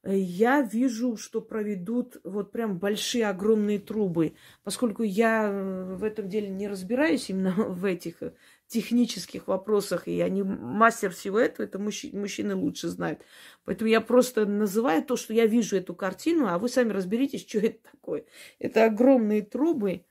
[0.04, 4.34] Я вижу, что проведут вот прям большие огромные трубы.
[4.62, 8.22] Поскольку я в этом деле не разбираюсь именно в этих
[8.68, 13.22] технических вопросах, и не мастер всего этого, это мужчины, мужчины лучше знают.
[13.64, 17.58] Поэтому я просто называю то, что я вижу эту картину, а вы сами разберитесь, что
[17.58, 18.24] это такое.
[18.60, 20.04] Это огромные трубы,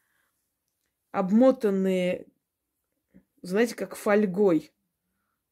[1.11, 2.27] обмотанные
[3.47, 4.73] знаете, как фольгой,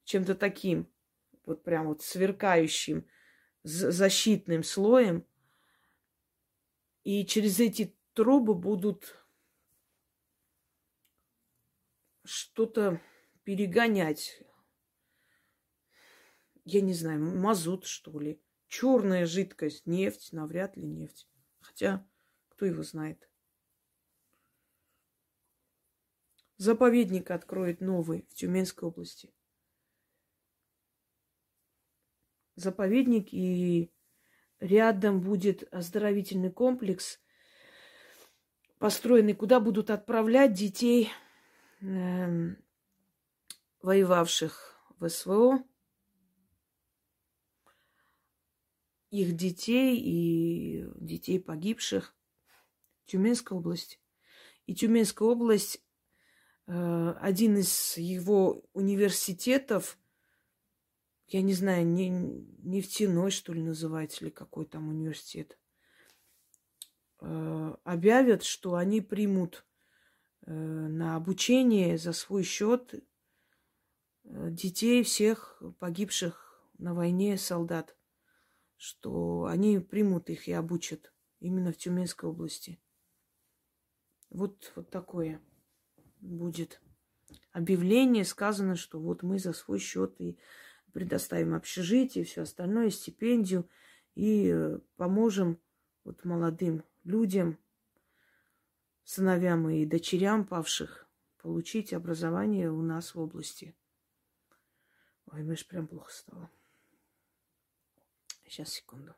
[0.03, 0.91] чем-то таким,
[1.45, 3.07] вот прям вот сверкающим,
[3.63, 5.25] защитным слоем.
[7.03, 9.25] И через эти трубы будут
[12.23, 13.01] что-то
[13.43, 14.41] перегонять.
[16.63, 18.41] Я не знаю, мазут, что ли.
[18.67, 21.29] Черная жидкость, нефть, навряд ли нефть.
[21.61, 22.07] Хотя,
[22.49, 23.29] кто его знает.
[26.57, 29.33] Заповедник откроет новый в Тюменской области.
[32.55, 33.91] Заповедник и
[34.59, 37.19] рядом будет оздоровительный комплекс,
[38.79, 41.11] построенный, куда будут отправлять детей,
[41.81, 42.55] э,
[43.81, 45.61] воевавших в СВО,
[49.09, 52.15] их детей и детей погибших.
[53.05, 54.01] Тюменская область.
[54.65, 55.84] И Тюменская область
[56.67, 59.99] один из его университетов,
[61.27, 65.59] я не знаю, не, нефтяной, что ли, называется, или какой там университет,
[67.21, 69.65] э, объявят, что они примут
[70.45, 72.95] э, на обучение за свой счет
[74.23, 76.45] детей всех погибших
[76.77, 77.95] на войне солдат,
[78.75, 82.79] что они примут их и обучат именно в Тюменской области.
[84.29, 85.41] Вот, вот такое
[86.21, 86.81] будет
[87.51, 90.37] объявление, сказано, что вот мы за свой счет и
[90.93, 93.69] предоставим общежитие, все остальное, стипендию,
[94.15, 95.59] и э, поможем
[96.03, 97.57] вот молодым людям,
[99.03, 101.07] сыновьям и дочерям павших
[101.37, 103.75] получить образование у нас в области.
[105.27, 106.49] Ой, мне же прям плохо стало.
[108.45, 109.15] Сейчас, секунду.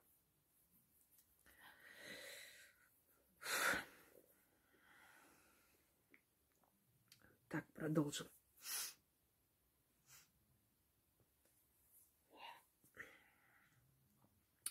[7.49, 8.27] Так, продолжим.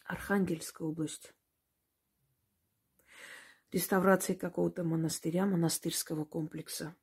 [0.05, 1.33] Архангельская область.
[3.73, 6.95] Реставрации какого-то монастыря, монастырского комплекса.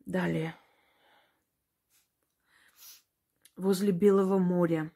[0.00, 0.56] Далее.
[3.56, 4.90] Возле Белого моря.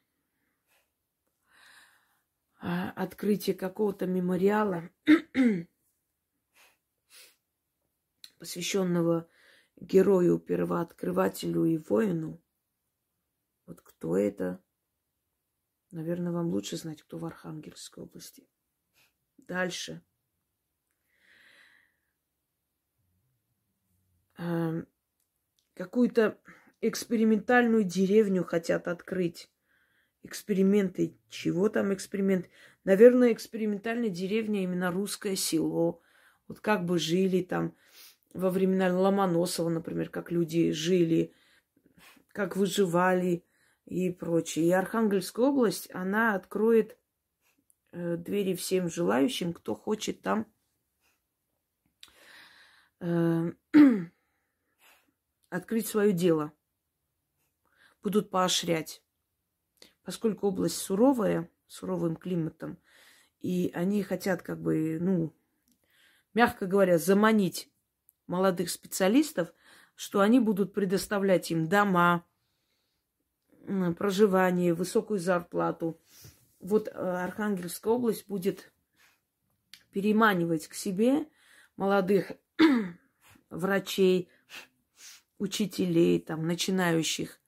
[2.59, 4.89] А, открытие какого-то мемориала,
[8.39, 9.27] посвященного
[9.75, 12.41] герою, первооткрывателю и воину.
[13.65, 14.61] Вот кто это?
[15.91, 18.47] Наверное, вам лучше знать, кто в Архангельской области.
[19.37, 20.01] Дальше.
[24.37, 24.87] Эм,
[25.73, 26.37] какую-то
[26.81, 29.49] экспериментальную деревню хотят открыть.
[30.23, 31.17] Эксперименты.
[31.29, 32.49] Чего там эксперимент?
[32.83, 36.01] Наверное, экспериментальная деревня именно русское село.
[36.47, 37.75] Вот как бы жили там
[38.37, 41.33] во времена Ломоносова, например, как люди жили,
[42.29, 43.43] как выживали
[43.85, 44.67] и прочее.
[44.67, 46.99] И Архангельская область, она откроет
[47.91, 50.45] э, двери всем желающим, кто хочет там
[52.99, 53.51] э,
[55.49, 56.53] открыть свое дело.
[58.03, 59.03] Будут поощрять.
[60.03, 62.77] Поскольку область суровая, суровым климатом,
[63.39, 65.35] и они хотят как бы, ну,
[66.35, 67.71] мягко говоря, заманить
[68.27, 69.53] молодых специалистов,
[69.95, 72.23] что они будут предоставлять им дома,
[73.97, 75.99] проживание, высокую зарплату.
[76.59, 78.71] Вот э, Архангельская область будет
[79.91, 81.27] переманивать к себе
[81.75, 82.31] молодых
[83.49, 84.29] врачей,
[85.37, 87.39] учителей, там, начинающих.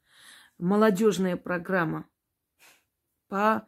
[0.57, 2.07] Молодежная программа
[3.29, 3.67] по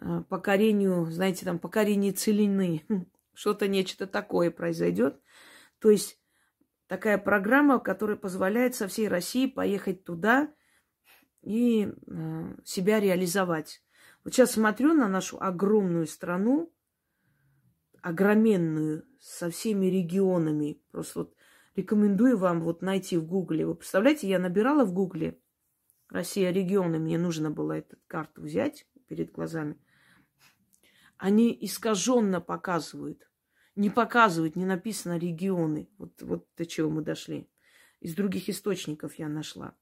[0.00, 2.84] э, покорению, знаете, там, покорение целины.
[3.34, 5.20] Что-то, нечто такое произойдет.
[5.78, 6.18] То есть
[6.86, 10.52] такая программа, которая позволяет со всей России поехать туда
[11.42, 13.82] и э, себя реализовать.
[14.22, 16.72] Вот сейчас смотрю на нашу огромную страну,
[18.02, 20.82] огроменную, со всеми регионами.
[20.90, 21.34] Просто вот
[21.74, 23.66] рекомендую вам вот найти в Гугле.
[23.66, 25.38] Вы представляете, я набирала в Гугле
[26.10, 29.78] Россия регионы, мне нужно было эту карту взять перед глазами.
[31.16, 33.28] Они искаженно показывают
[33.76, 35.88] не показывают, не написано регионы.
[35.98, 37.48] Вот, вот до чего мы дошли.
[38.00, 39.74] Из других источников я нашла.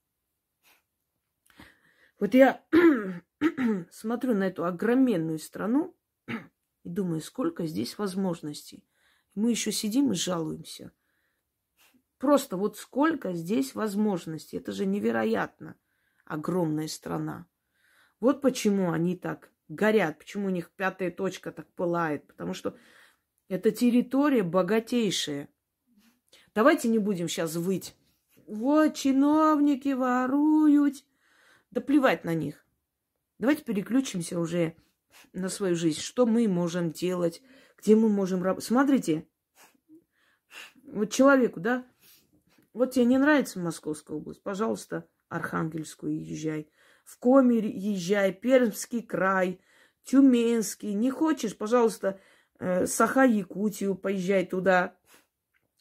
[2.18, 2.64] Вот я
[3.90, 5.96] смотрю на эту огроменную страну
[6.28, 8.84] и думаю, сколько здесь возможностей.
[9.34, 10.92] Мы еще сидим и жалуемся.
[12.18, 14.56] Просто вот сколько здесь возможностей.
[14.56, 15.76] Это же невероятно.
[16.24, 17.48] Огромная страна.
[18.20, 22.26] Вот почему они так горят, почему у них пятая точка так пылает.
[22.28, 22.76] Потому что
[23.52, 25.46] это территория богатейшая.
[26.54, 27.94] Давайте не будем сейчас выть.
[28.46, 31.04] Вот чиновники воруют.
[31.70, 32.64] Да плевать на них.
[33.38, 34.74] Давайте переключимся уже
[35.34, 36.00] на свою жизнь.
[36.00, 37.42] Что мы можем делать?
[37.76, 38.66] Где мы можем работать?
[38.66, 39.28] Смотрите.
[40.84, 41.86] Вот человеку, да?
[42.72, 44.42] Вот тебе не нравится Московская область?
[44.42, 46.70] Пожалуйста, Архангельскую езжай.
[47.04, 49.60] В Коми езжай, Пермский край,
[50.04, 50.94] Тюменский.
[50.94, 52.18] Не хочешь, пожалуйста,
[52.86, 54.94] Саха-Якутию, поезжай туда.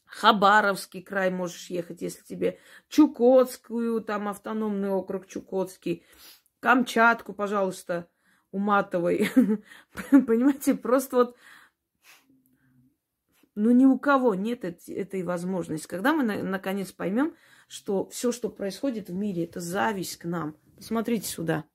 [0.05, 2.59] Хабаровский край можешь ехать, если тебе
[2.89, 6.03] Чукотскую, там автономный округ Чукотский,
[6.59, 8.09] Камчатку, пожалуйста,
[8.51, 9.29] уматывай.
[10.11, 11.37] Понимаете, просто вот
[13.55, 15.87] ну ни у кого нет этой возможности.
[15.87, 17.35] Когда мы наконец поймем,
[17.67, 20.57] что все, что происходит в мире, это зависть к нам.
[20.75, 21.65] Посмотрите сюда.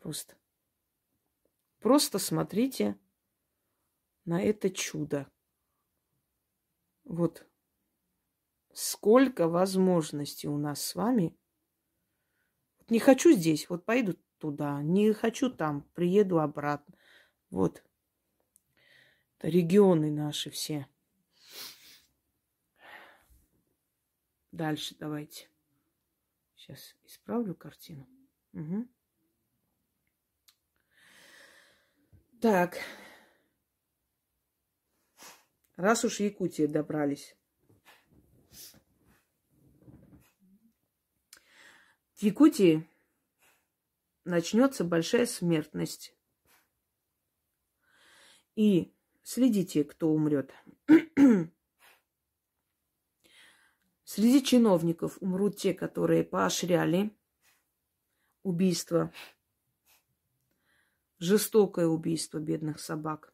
[0.00, 0.34] Просто.
[1.80, 2.98] Просто смотрите
[4.28, 5.26] на это чудо.
[7.04, 7.48] Вот
[8.74, 11.34] сколько возможностей у нас с вами.
[12.90, 16.94] Не хочу здесь, вот пойду туда, не хочу там, приеду обратно.
[17.48, 17.82] Вот.
[19.38, 20.86] Это регионы наши все.
[24.52, 25.48] Дальше давайте.
[26.54, 28.06] Сейчас исправлю картину.
[28.52, 28.88] Угу.
[32.42, 32.76] Так.
[35.78, 37.36] Раз уж в Якутии добрались.
[42.14, 42.84] В Якутии
[44.24, 46.16] начнется большая смертность.
[48.56, 50.52] И следите, кто умрет.
[54.02, 57.16] Среди чиновников умрут те, которые поощряли
[58.42, 59.12] убийство,
[61.20, 63.32] жестокое убийство бедных собак.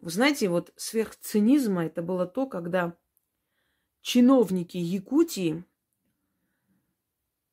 [0.00, 2.96] Вы знаете, вот сверх цинизма это было то, когда
[4.00, 5.64] чиновники Якутии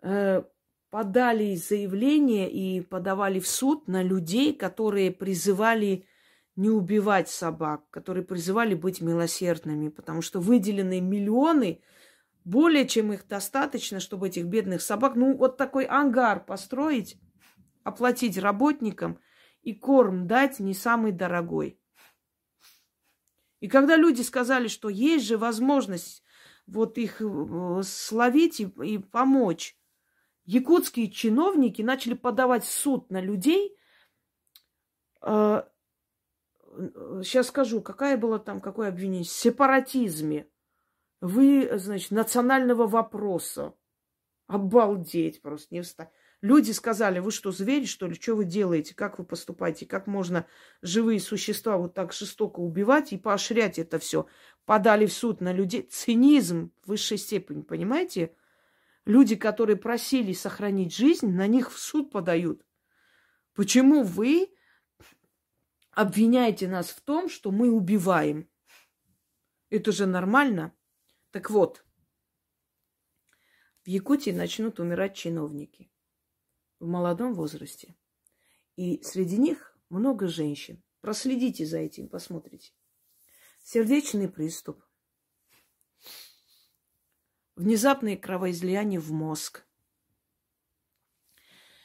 [0.02, 0.44] э,
[0.92, 6.06] подали заявление и подавали в суд на людей, которые призывали
[6.56, 11.82] не убивать собак, которые призывали быть милосердными, потому что выделенные миллионы,
[12.46, 17.20] более чем их достаточно, чтобы этих бедных собак, ну вот такой ангар построить,
[17.84, 19.20] оплатить работникам
[19.64, 21.80] и корм дать не самый дорогой.
[23.66, 26.24] И когда люди сказали, что есть же возможность
[26.68, 29.76] вот их э, словить и, и помочь,
[30.44, 33.76] якутские чиновники начали подавать в суд на людей.
[35.20, 35.66] Сейчас
[37.34, 39.24] э, скажу, какая была там, какое обвинение?
[39.24, 40.48] Сепаратизме.
[41.20, 43.74] Вы, значит, национального вопроса.
[44.46, 46.12] Обалдеть просто, не встать.
[46.42, 48.16] Люди сказали, вы что, звери, что ли?
[48.16, 48.94] Что вы делаете?
[48.94, 49.86] Как вы поступаете?
[49.86, 50.46] Как можно
[50.82, 54.28] живые существа вот так жестоко убивать и поощрять это все?
[54.66, 55.84] Подали в суд на людей.
[55.84, 58.36] Цинизм в высшей степени, понимаете?
[59.06, 62.66] Люди, которые просили сохранить жизнь, на них в суд подают.
[63.54, 64.50] Почему вы
[65.92, 68.50] обвиняете нас в том, что мы убиваем?
[69.70, 70.74] Это же нормально.
[71.32, 71.86] Так вот,
[73.84, 75.90] в Якутии начнут умирать чиновники
[76.80, 77.96] в молодом возрасте.
[78.76, 80.84] И среди них много женщин.
[81.02, 82.74] Проследите за этим, посмотрите.
[83.64, 84.84] Сердечный приступ,
[87.56, 89.66] внезапные кровоизлияния в мозг.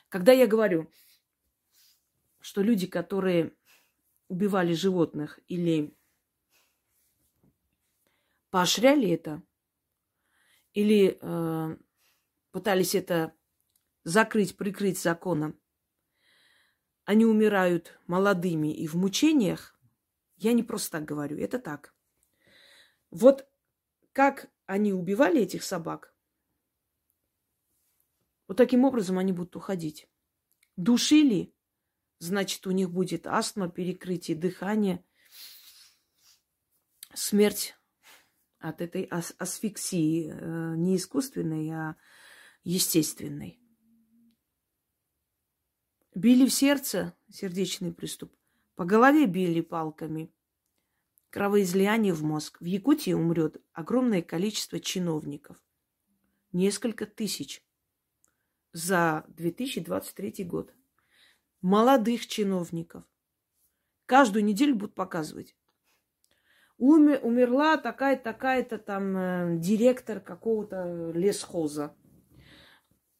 [0.08, 0.90] Когда я говорю,
[2.40, 3.54] что люди, которые
[4.28, 5.94] убивали животных или
[8.50, 9.42] поощряли это,
[10.72, 11.76] или э,
[12.50, 13.36] пытались это
[14.04, 15.58] закрыть, прикрыть законом,
[17.04, 19.78] они умирают молодыми и в мучениях,
[20.36, 21.94] я не просто так говорю, это так.
[23.10, 23.48] Вот
[24.12, 26.14] как они убивали этих собак,
[28.46, 30.08] вот таким образом они будут уходить.
[30.76, 31.54] Душили,
[32.18, 35.04] значит, у них будет астма, перекрытие дыхания,
[37.14, 37.76] смерть
[38.58, 41.96] от этой ас- асфиксии, э, не искусственной, а
[42.62, 43.59] естественной.
[46.14, 48.34] Били в сердце, сердечный приступ.
[48.74, 50.32] По голове били палками.
[51.30, 52.60] Кровоизлияние в мозг.
[52.60, 55.56] В Якутии умрет огромное количество чиновников.
[56.50, 57.62] Несколько тысяч
[58.72, 60.74] за 2023 год.
[61.62, 63.04] Молодых чиновников.
[64.06, 65.54] Каждую неделю будут показывать.
[66.76, 71.94] Умер, умерла такая-такая-то там э, директор какого-то лесхоза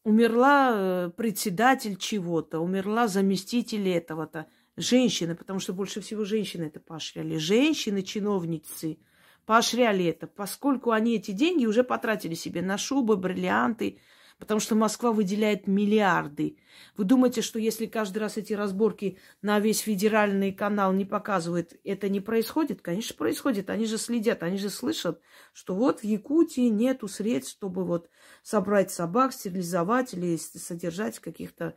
[0.04, 4.46] умерла э, председатель чего-то, умерла заместитель этого-то,
[4.76, 7.36] женщины, потому что больше всего женщины это поощряли.
[7.36, 8.98] Женщины, чиновницы
[9.46, 13.98] поощряли это, поскольку они эти деньги уже потратили себе на шубы, бриллианты,
[14.40, 16.56] потому что Москва выделяет миллиарды.
[16.96, 22.08] Вы думаете, что если каждый раз эти разборки на весь федеральный канал не показывают, это
[22.08, 22.80] не происходит?
[22.80, 23.68] Конечно, происходит.
[23.68, 25.20] Они же следят, они же слышат,
[25.52, 28.08] что вот в Якутии нету средств, чтобы вот
[28.42, 31.76] собрать собак, стерилизовать или содержать в каких-то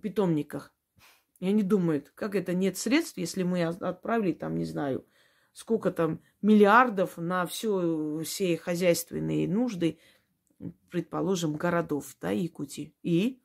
[0.00, 0.72] питомниках.
[1.40, 5.04] И они думают, как это нет средств, если мы отправили там, не знаю,
[5.52, 9.98] сколько там миллиардов на все, все хозяйственные нужды–
[10.90, 12.94] предположим, городов, да, Якутии.
[13.02, 13.42] И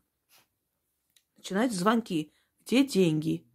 [1.36, 2.34] начинают звонки.
[2.61, 3.47] Где деньги?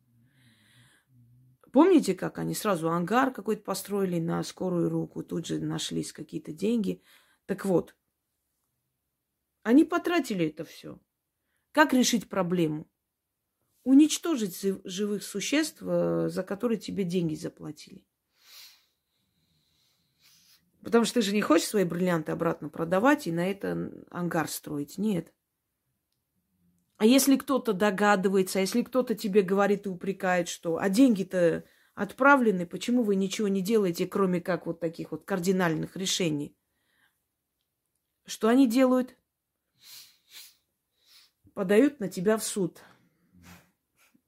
[1.72, 7.02] Помните, как они сразу ангар какой-то построили на скорую руку, тут же нашлись какие-то деньги.
[7.46, 7.96] Так вот,
[9.62, 11.00] они потратили это все.
[11.72, 12.90] Как решить проблему?
[13.84, 18.06] Уничтожить живых существ, э, за которые тебе деньги заплатили.
[20.83, 24.99] Потому что ты же не хочешь свои бриллианты обратно продавать и на это ангар строить.
[24.99, 25.33] Нет.
[26.97, 31.64] А если кто-то догадывается, а если кто-то тебе говорит и упрекает, что а деньги-то
[31.95, 36.57] отправлены, почему вы ничего не делаете, кроме как вот таких вот кардинальных решений?
[38.24, 39.16] Что они делают?
[41.55, 42.80] Подают на тебя в суд.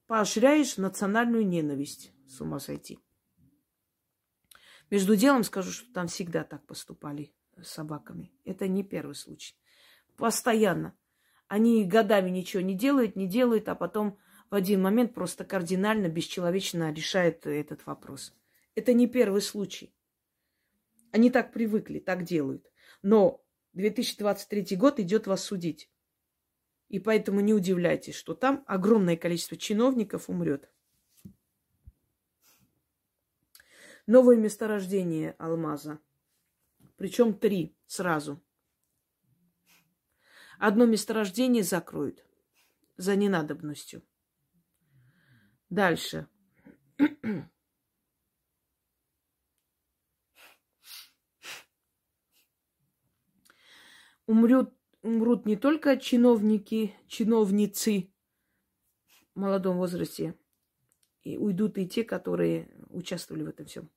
[0.07, 2.13] Поощряешь национальную ненависть.
[2.29, 2.99] С ума сойти.
[4.95, 8.33] Между делом скажу, что там всегда так поступали с собаками.
[8.45, 9.57] Это не первый случай.
[10.17, 10.97] Постоянно.
[11.49, 14.21] Они годами ничего не делают, не делают, а потом
[14.51, 18.37] в один момент просто кардинально, бесчеловечно решают этот вопрос.
[18.77, 19.93] Это не первый случай.
[21.11, 22.65] Они так привыкли, так делают.
[23.03, 25.91] Но 2023 год идет вас судить.
[26.89, 30.71] И поэтому не удивляйтесь, что там огромное количество чиновников умрет.
[34.07, 36.01] Новое месторождение алмаза.
[36.97, 38.43] Причем три сразу.
[40.59, 42.25] Одно месторождение закроют
[42.97, 44.03] за ненадобностью.
[45.69, 46.29] Дальше.
[54.27, 58.11] Умрут, умрут не только чиновники, чиновницы
[59.35, 60.35] в молодом возрасте,
[61.23, 63.91] и уйдут и те, которые участвовали в этом всем.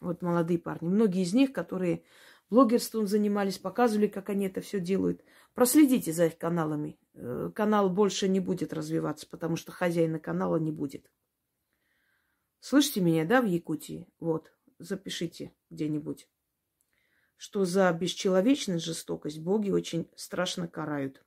[0.00, 0.88] Вот молодые парни.
[0.88, 2.04] Многие из них, которые
[2.50, 5.24] блогерством занимались, показывали, как они это все делают.
[5.54, 6.98] Проследите за их каналами.
[7.14, 11.10] Э, канал больше не будет развиваться, потому что хозяина канала не будет.
[12.60, 14.08] Слышите меня, да, в Якутии?
[14.18, 16.28] Вот, запишите где-нибудь,
[17.36, 21.24] что за бесчеловечность, жестокость боги очень страшно карают.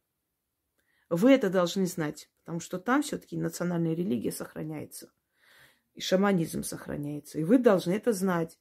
[1.10, 5.12] Вы это должны знать, потому что там все-таки национальная религия сохраняется.
[5.94, 7.40] И шаманизм сохраняется.
[7.40, 8.58] И вы должны это знать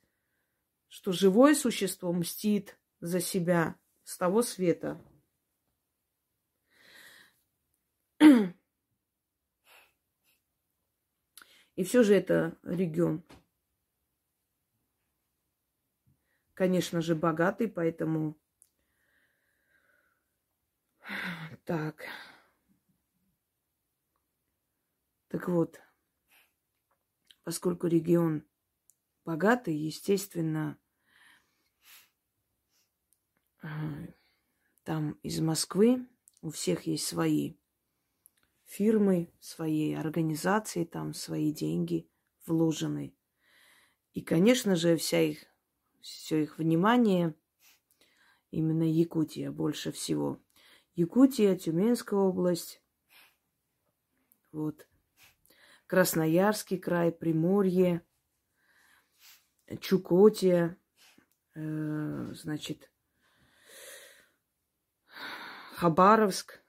[0.91, 5.01] что живое существо мстит за себя с того света.
[11.77, 13.23] И все же это регион,
[16.55, 18.37] конечно же, богатый, поэтому
[21.65, 22.05] так.
[25.29, 25.81] Так вот,
[27.51, 28.45] поскольку регион
[29.25, 30.79] богатый, естественно,
[34.85, 36.07] там из Москвы
[36.43, 37.57] у всех есть свои
[38.67, 42.09] фирмы, свои организации, там свои деньги
[42.47, 43.17] вложены.
[44.13, 45.45] И, конечно же, вся их,
[46.01, 47.35] все их внимание
[48.53, 50.41] именно Якутия больше всего.
[50.95, 52.81] Якутия, Тюменская область,
[54.53, 54.87] вот,
[55.91, 58.07] Красноярский край, Приморье,
[59.81, 60.79] Чукотия,
[61.57, 62.93] э, значит,
[65.75, 66.63] Хабаровск.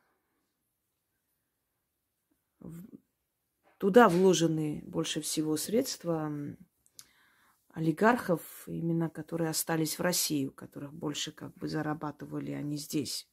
[3.78, 6.32] Туда вложены больше всего средства
[7.76, 13.31] олигархов, именно которые остались в России, у которых больше как бы зарабатывали они здесь.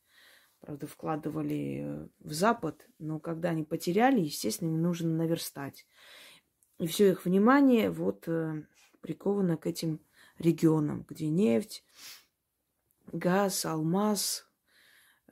[0.61, 5.87] Правда, вкладывали э, в Запад, но когда они потеряли, естественно, им нужно наверстать.
[6.79, 8.65] И все их внимание вот э,
[9.01, 10.01] приковано к этим
[10.39, 11.85] регионам, где нефть,
[13.13, 14.49] газ, алмаз,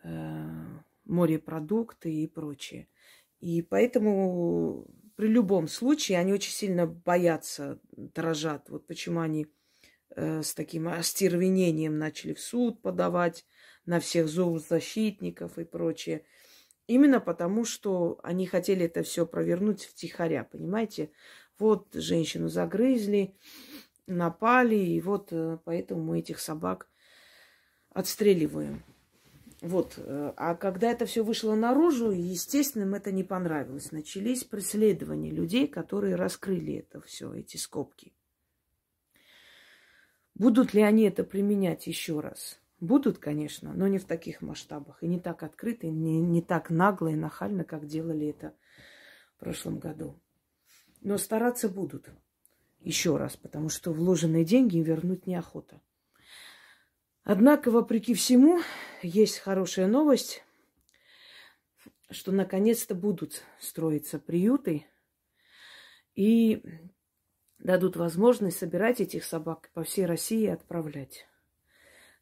[0.05, 0.49] э,
[1.05, 2.89] морепродукты и прочее.
[3.41, 8.71] И поэтому при любом случае они очень сильно боятся, дрожат.
[8.71, 9.47] Вот почему они
[10.17, 13.45] с таким остервенением начали в суд подавать
[13.87, 16.25] на всех зоозащитников и прочее.
[16.87, 21.11] Именно потому, что они хотели это все провернуть втихаря, понимаете?
[21.59, 23.35] Вот женщину загрызли,
[24.07, 26.89] напали, и вот э, поэтому мы этих собак
[27.91, 28.85] отстреливаем.
[29.63, 29.95] Вот.
[29.97, 33.91] Э, а когда это все вышло наружу, естественно, им это не понравилось.
[33.91, 38.13] Начались преследования людей, которые раскрыли это все, эти скобки.
[40.35, 42.61] Будут ли они это применять еще раз?
[42.81, 45.03] Будут, конечно, но не в таких масштабах.
[45.03, 48.55] И не так открыто, и не, не так нагло и нахально, как делали это
[49.37, 50.21] в прошлом году.
[51.01, 52.11] Но стараться будут
[52.81, 55.81] еще раз, потому что вложенные деньги вернуть неохота.
[57.25, 58.61] Однако, вопреки всему,
[59.03, 60.45] есть хорошая новость,
[62.11, 64.87] что наконец-то будут строиться приюты
[66.15, 66.63] и
[67.59, 71.27] дадут возможность собирать этих собак по всей России и отправлять.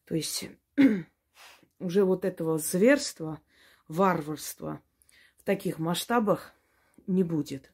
[0.07, 0.49] То есть
[1.79, 3.41] уже вот этого зверства,
[3.89, 4.83] варварства
[5.39, 6.53] в таких масштабах
[7.07, 7.73] не будет.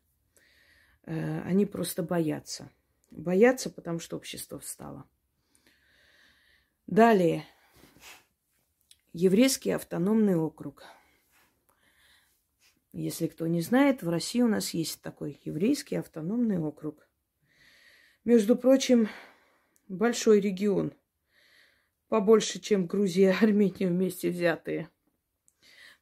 [1.04, 2.70] Э, они просто боятся.
[3.10, 5.04] Боятся, потому что общество встало.
[6.86, 7.44] Далее.
[9.12, 10.84] Еврейский автономный округ.
[12.92, 17.08] Если кто не знает, в России у нас есть такой еврейский автономный округ.
[18.24, 19.08] Между прочим,
[19.88, 20.92] большой регион.
[22.10, 24.90] Побольше, чем Грузия и Армения вместе взятые.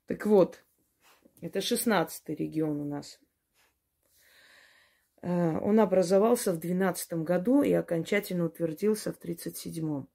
[0.07, 0.65] Так вот,
[1.41, 3.21] это шестнадцатый регион у нас.
[5.23, 10.09] Э, он образовался в 12 году и окончательно утвердился в 37-м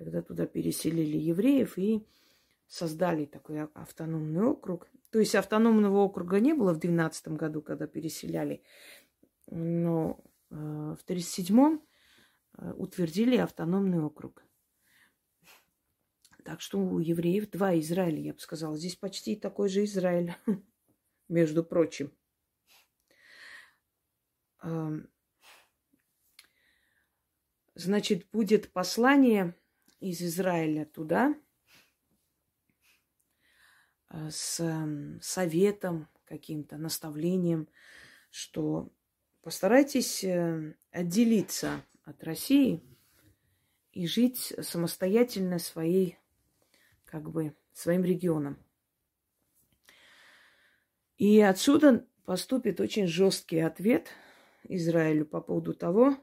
[0.00, 2.06] когда туда переселили евреев и
[2.66, 4.88] создали такой а, автономный округ.
[5.10, 8.62] То есть автономного округа не было в 12 году, когда переселяли,
[9.46, 10.18] но
[10.50, 11.82] э, в 37-м
[12.56, 14.42] э, утвердили автономный округ.
[16.44, 18.76] Так что у евреев два Израиля, я бы сказала.
[18.76, 20.34] Здесь почти такой же Израиль,
[21.28, 22.12] между прочим.
[27.74, 29.54] Значит, будет послание
[30.00, 31.34] из Израиля туда.
[34.10, 34.60] э, с
[35.22, 37.68] советом, каким-то наставлением,
[38.30, 38.92] что
[39.42, 42.82] постарайтесь э, отделиться от России
[43.92, 46.18] и жить самостоятельно своей,
[47.10, 48.58] как бы, своим регионом.
[51.16, 54.08] И отсюда поступит очень жесткий ответ
[54.64, 56.16] Израилю по поводу того,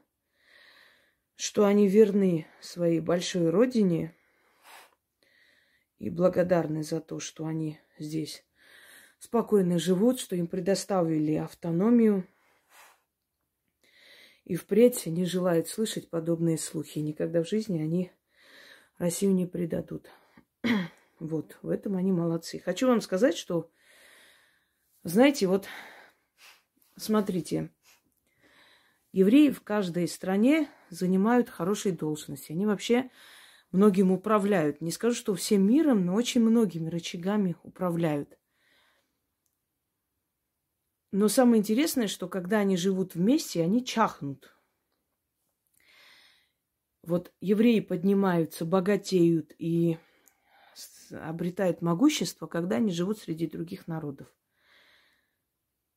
[1.36, 4.14] что они верны своей большой родине
[5.98, 8.44] и благодарны за то, что они здесь
[9.18, 12.26] спокойно живут, что им предоставили автономию.
[14.44, 17.00] И впредь не желают слышать подобные слухи.
[17.00, 18.10] Никогда в жизни они
[18.96, 20.08] Россию не предадут.
[21.18, 22.58] вот, в этом они молодцы.
[22.58, 23.70] Хочу вам сказать, что,
[25.04, 25.66] знаете, вот,
[26.96, 27.70] смотрите,
[29.12, 32.52] евреи в каждой стране занимают хорошие должности.
[32.52, 33.10] Они вообще
[33.72, 34.80] многим управляют.
[34.80, 38.38] Не скажу, что всем миром, но очень многими рычагами управляют.
[41.10, 44.54] Но самое интересное, что когда они живут вместе, они чахнут.
[47.02, 49.98] Вот евреи поднимаются, богатеют и
[51.10, 54.28] обретают могущество, когда они живут среди других народов.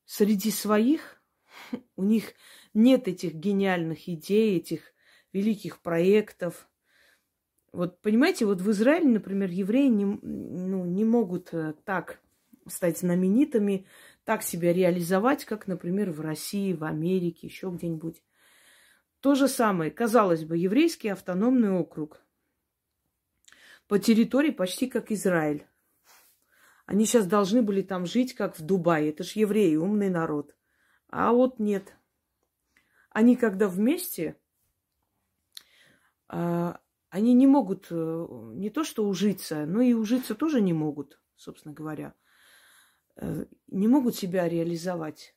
[0.04, 1.22] Среди своих
[1.96, 2.34] у них
[2.74, 4.92] нет этих гениальных идей, этих
[5.32, 6.68] великих проектов.
[7.72, 12.20] Вот понимаете, вот в Израиле, например, евреи не, ну, не могут э, так
[12.66, 13.86] стать знаменитыми,
[14.24, 18.22] так себя реализовать, как, например, в России, в Америке, еще где-нибудь.
[19.20, 22.22] То же самое, казалось бы, еврейский автономный округ.
[23.92, 25.66] По территории почти как Израиль.
[26.86, 29.10] Они сейчас должны были там жить, как в Дубае.
[29.10, 30.56] Это ж евреи, умный народ.
[31.10, 31.94] А вот нет.
[33.10, 34.40] Они когда вместе,
[36.26, 36.80] а,
[37.10, 41.74] они не могут э, не то что ужиться, но и ужиться тоже не могут, собственно
[41.74, 42.14] говоря.
[43.16, 45.36] Э, не могут себя реализовать.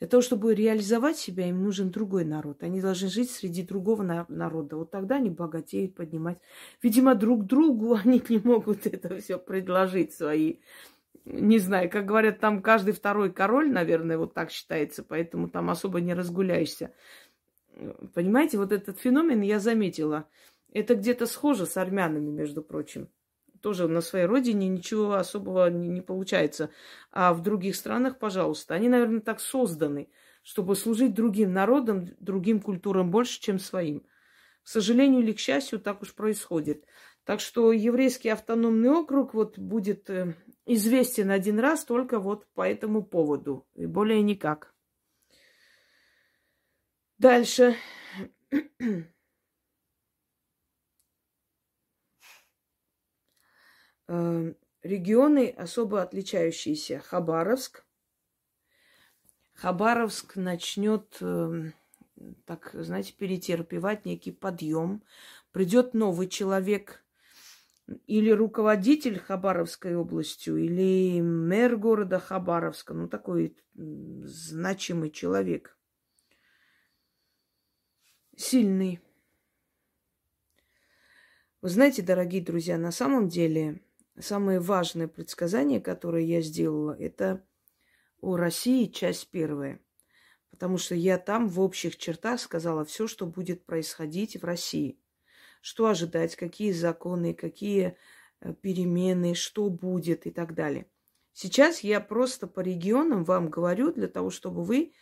[0.00, 2.62] Для того, чтобы реализовать себя, им нужен другой народ.
[2.62, 4.76] Они должны жить среди другого народа.
[4.76, 6.38] Вот тогда они богатеют, поднимать.
[6.82, 10.56] Видимо, друг другу они не могут это все предложить свои.
[11.26, 16.00] Не знаю, как говорят, там каждый второй король, наверное, вот так считается, поэтому там особо
[16.00, 16.94] не разгуляешься.
[18.14, 20.26] Понимаете, вот этот феномен я заметила.
[20.72, 23.10] Это где-то схоже с армянами, между прочим
[23.60, 26.70] тоже на своей родине ничего особого не, не получается.
[27.10, 30.08] А в других странах, пожалуйста, они, наверное, так созданы,
[30.42, 34.00] чтобы служить другим народам, другим культурам больше, чем своим.
[34.62, 36.84] К сожалению или к счастью, так уж происходит.
[37.24, 40.34] Так что еврейский автономный округ вот будет э,
[40.66, 43.66] известен один раз только вот по этому поводу.
[43.74, 44.74] И более никак.
[47.18, 47.76] Дальше.
[54.82, 57.00] Регионы особо отличающиеся.
[57.00, 57.84] Хабаровск.
[59.54, 61.74] Хабаровск начнет, эм,
[62.46, 65.02] так, знаете, перетерпевать некий подъем.
[65.52, 67.04] Придет новый человек,
[68.06, 75.76] или руководитель Хабаровской областью, или мэр города Хабаровска, ну такой значимый человек,
[78.36, 79.00] сильный.
[81.62, 83.80] Вы знаете, дорогие друзья, на самом деле
[84.20, 87.44] самое важное предсказание, которое я сделала, это
[88.20, 89.80] о России, часть первая.
[90.50, 94.98] Потому что я там в общих чертах сказала все, что будет происходить в России.
[95.60, 97.96] Что ожидать, какие законы, какие
[98.40, 100.86] э, перемены, что будет и так далее.
[101.32, 104.92] Сейчас я просто по регионам вам говорю для того, чтобы вы,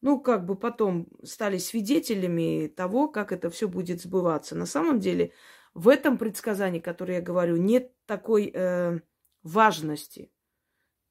[0.00, 4.54] ну, как бы потом стали свидетелями того, как это все будет сбываться.
[4.54, 5.32] На самом деле,
[5.76, 8.98] в этом предсказании, которое я говорю, нет такой э,
[9.42, 10.32] важности.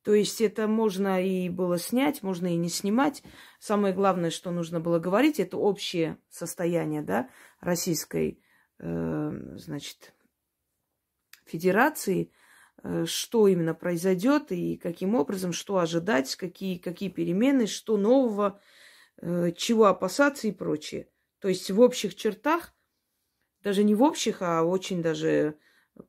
[0.02, 3.22] То есть это можно и было снять, можно и не снимать.
[3.60, 8.42] Самое главное, что нужно было говорить, это общее состояние да, российской
[8.80, 10.16] э, значит,
[11.46, 12.32] федерации,
[12.82, 18.60] э, что именно произойдет и каким образом, что ожидать, какие, какие перемены, что нового,
[19.22, 21.08] э, чего опасаться и прочее.
[21.38, 22.75] То есть в общих чертах
[23.66, 25.58] даже не в общих, а очень даже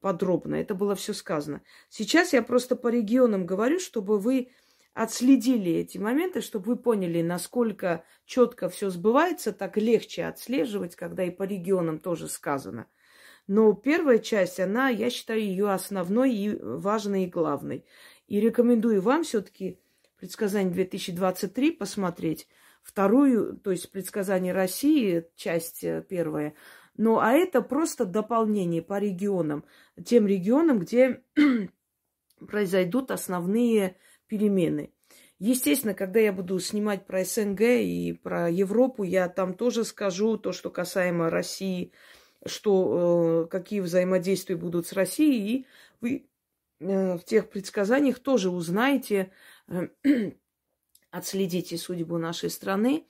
[0.03, 0.57] подробно.
[0.57, 1.63] Это было все сказано.
[1.89, 4.51] Сейчас я просто по регионам говорю, чтобы вы
[4.93, 11.31] отследили эти моменты, чтобы вы поняли, насколько четко все сбывается, так легче отслеживать, когда и
[11.31, 12.89] по регионам тоже сказано.
[13.47, 17.87] Но первая часть, она, я считаю, ее основной и важной и главной.
[18.27, 19.81] И рекомендую вам все-таки
[20.19, 22.49] предсказание 2023 посмотреть.
[22.83, 26.55] Вторую, то есть предсказание России, часть э, первая,
[26.97, 29.65] ну, а это просто дополнение по регионам.
[30.05, 31.23] Тем регионам, где
[32.39, 34.93] произойдут основные перемены.
[35.39, 40.53] Естественно, когда я буду снимать про СНГ и про Европу, я там тоже скажу то,
[40.53, 41.93] что касаемо России,
[42.47, 45.67] что э, какие взаимодействия будут с Россией, и
[46.01, 46.29] вы
[46.81, 49.31] э, в тех предсказаниях тоже узнаете,
[49.69, 49.89] э,
[51.11, 53.07] отследите судьбу нашей страны,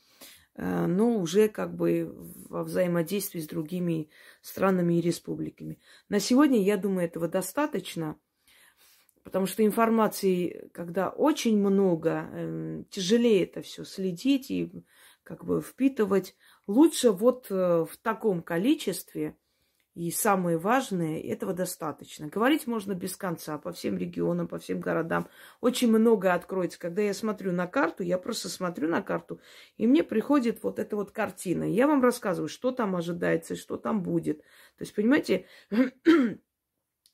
[0.57, 2.15] но уже как бы
[2.49, 4.09] во взаимодействии с другими
[4.41, 5.79] странами и республиками.
[6.09, 8.19] На сегодня, я думаю, этого достаточно.
[9.23, 14.73] Потому что информации, когда очень много, э, тяжелее это все следить и
[15.25, 16.37] как бы впитывать.
[16.69, 19.37] Лучше вот э, в таком количестве,
[19.97, 22.29] и самое важное, этого достаточно.
[22.29, 25.27] Говорить можно без конца по всем регионам, по всем городам.
[25.63, 26.79] Очень много откроется.
[26.79, 29.41] Когда я смотрю на карту, я просто смотрю на карту,
[29.79, 31.65] и мне приходит вот эта вот картина.
[31.65, 34.41] Я вам рассказываю, что там ожидается, что там будет.
[34.77, 35.47] То есть, понимаете,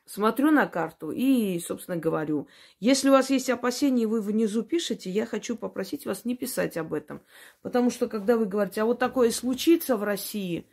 [0.04, 2.48] Смотрю на карту и, собственно, говорю.
[2.80, 6.92] Если у вас есть опасения, вы внизу пишете, я хочу попросить вас не писать об
[6.92, 7.22] этом.
[7.62, 10.66] Потому что, когда вы говорите, а вот такое случится в России,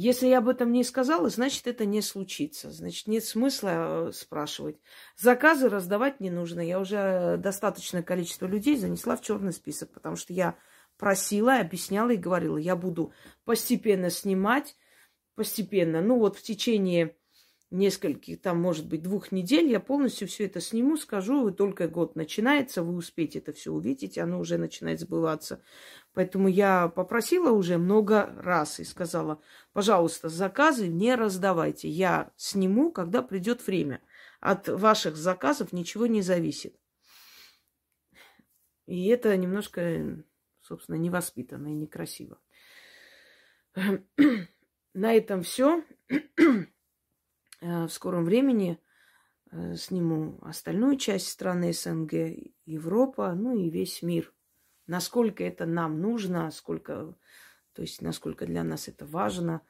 [0.00, 2.70] если я об этом не сказала, значит, это не случится.
[2.70, 3.70] Значит, нет смысла
[4.08, 4.76] э, спрашивать.
[5.16, 6.60] Заказы раздавать не нужно.
[6.60, 10.56] Я уже достаточное количество людей занесла в черный список, потому что я
[10.98, 13.12] просила, объясняла и говорила, я буду
[13.44, 14.76] постепенно снимать,
[15.34, 16.00] постепенно.
[16.00, 17.16] Ну вот в течение
[17.70, 22.82] нескольких, там, может быть, двух недель я полностью все это сниму, скажу, только год начинается,
[22.82, 25.62] вы успеете это все увидеть, оно уже начинает сбываться.
[26.14, 29.40] Поэтому я попросила уже много раз и сказала,
[29.72, 34.00] пожалуйста, заказы не раздавайте, я сниму, когда придет время.
[34.40, 36.76] От ваших заказов ничего не зависит.
[38.86, 40.24] И это немножко,
[40.62, 42.38] собственно, невоспитанно и некрасиво.
[44.94, 45.84] На этом все.
[47.60, 48.80] Э, в скором времени
[49.50, 52.12] э, сниму остальную часть страны СНГ,
[52.66, 54.32] Европа, ну и весь мир.
[54.86, 57.14] Насколько это нам нужно, сколько,
[57.72, 59.62] то есть насколько для нас это важно,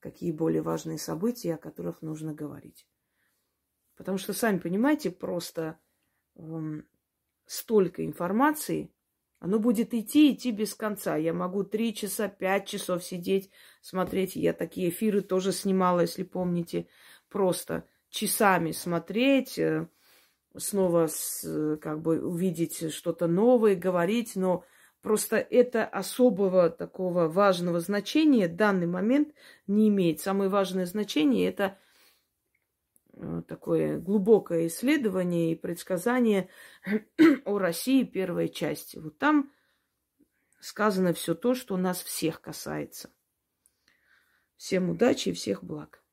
[0.00, 2.86] какие более важные события, о которых нужно говорить.
[3.96, 5.78] Потому что, сами понимаете, просто
[6.34, 6.86] эм,
[7.46, 8.92] столько информации,
[9.38, 11.16] оно будет идти, идти без конца.
[11.16, 13.50] Я могу три часа, пять часов сидеть,
[13.82, 14.36] смотреть.
[14.36, 16.88] Я такие эфиры тоже снимала, если помните
[17.34, 19.88] просто часами смотреть, э,
[20.56, 24.64] снова с, как бы увидеть что-то новое, говорить, но
[25.02, 29.34] просто это особого такого важного значения в данный момент
[29.66, 30.20] не имеет.
[30.20, 31.76] Самое важное значение это
[33.14, 36.50] э, такое глубокое исследование и предсказание
[37.44, 38.96] о России первой части.
[38.98, 39.50] Вот там
[40.60, 43.10] сказано все то, что нас всех касается.
[44.56, 46.03] Всем удачи и всех благ.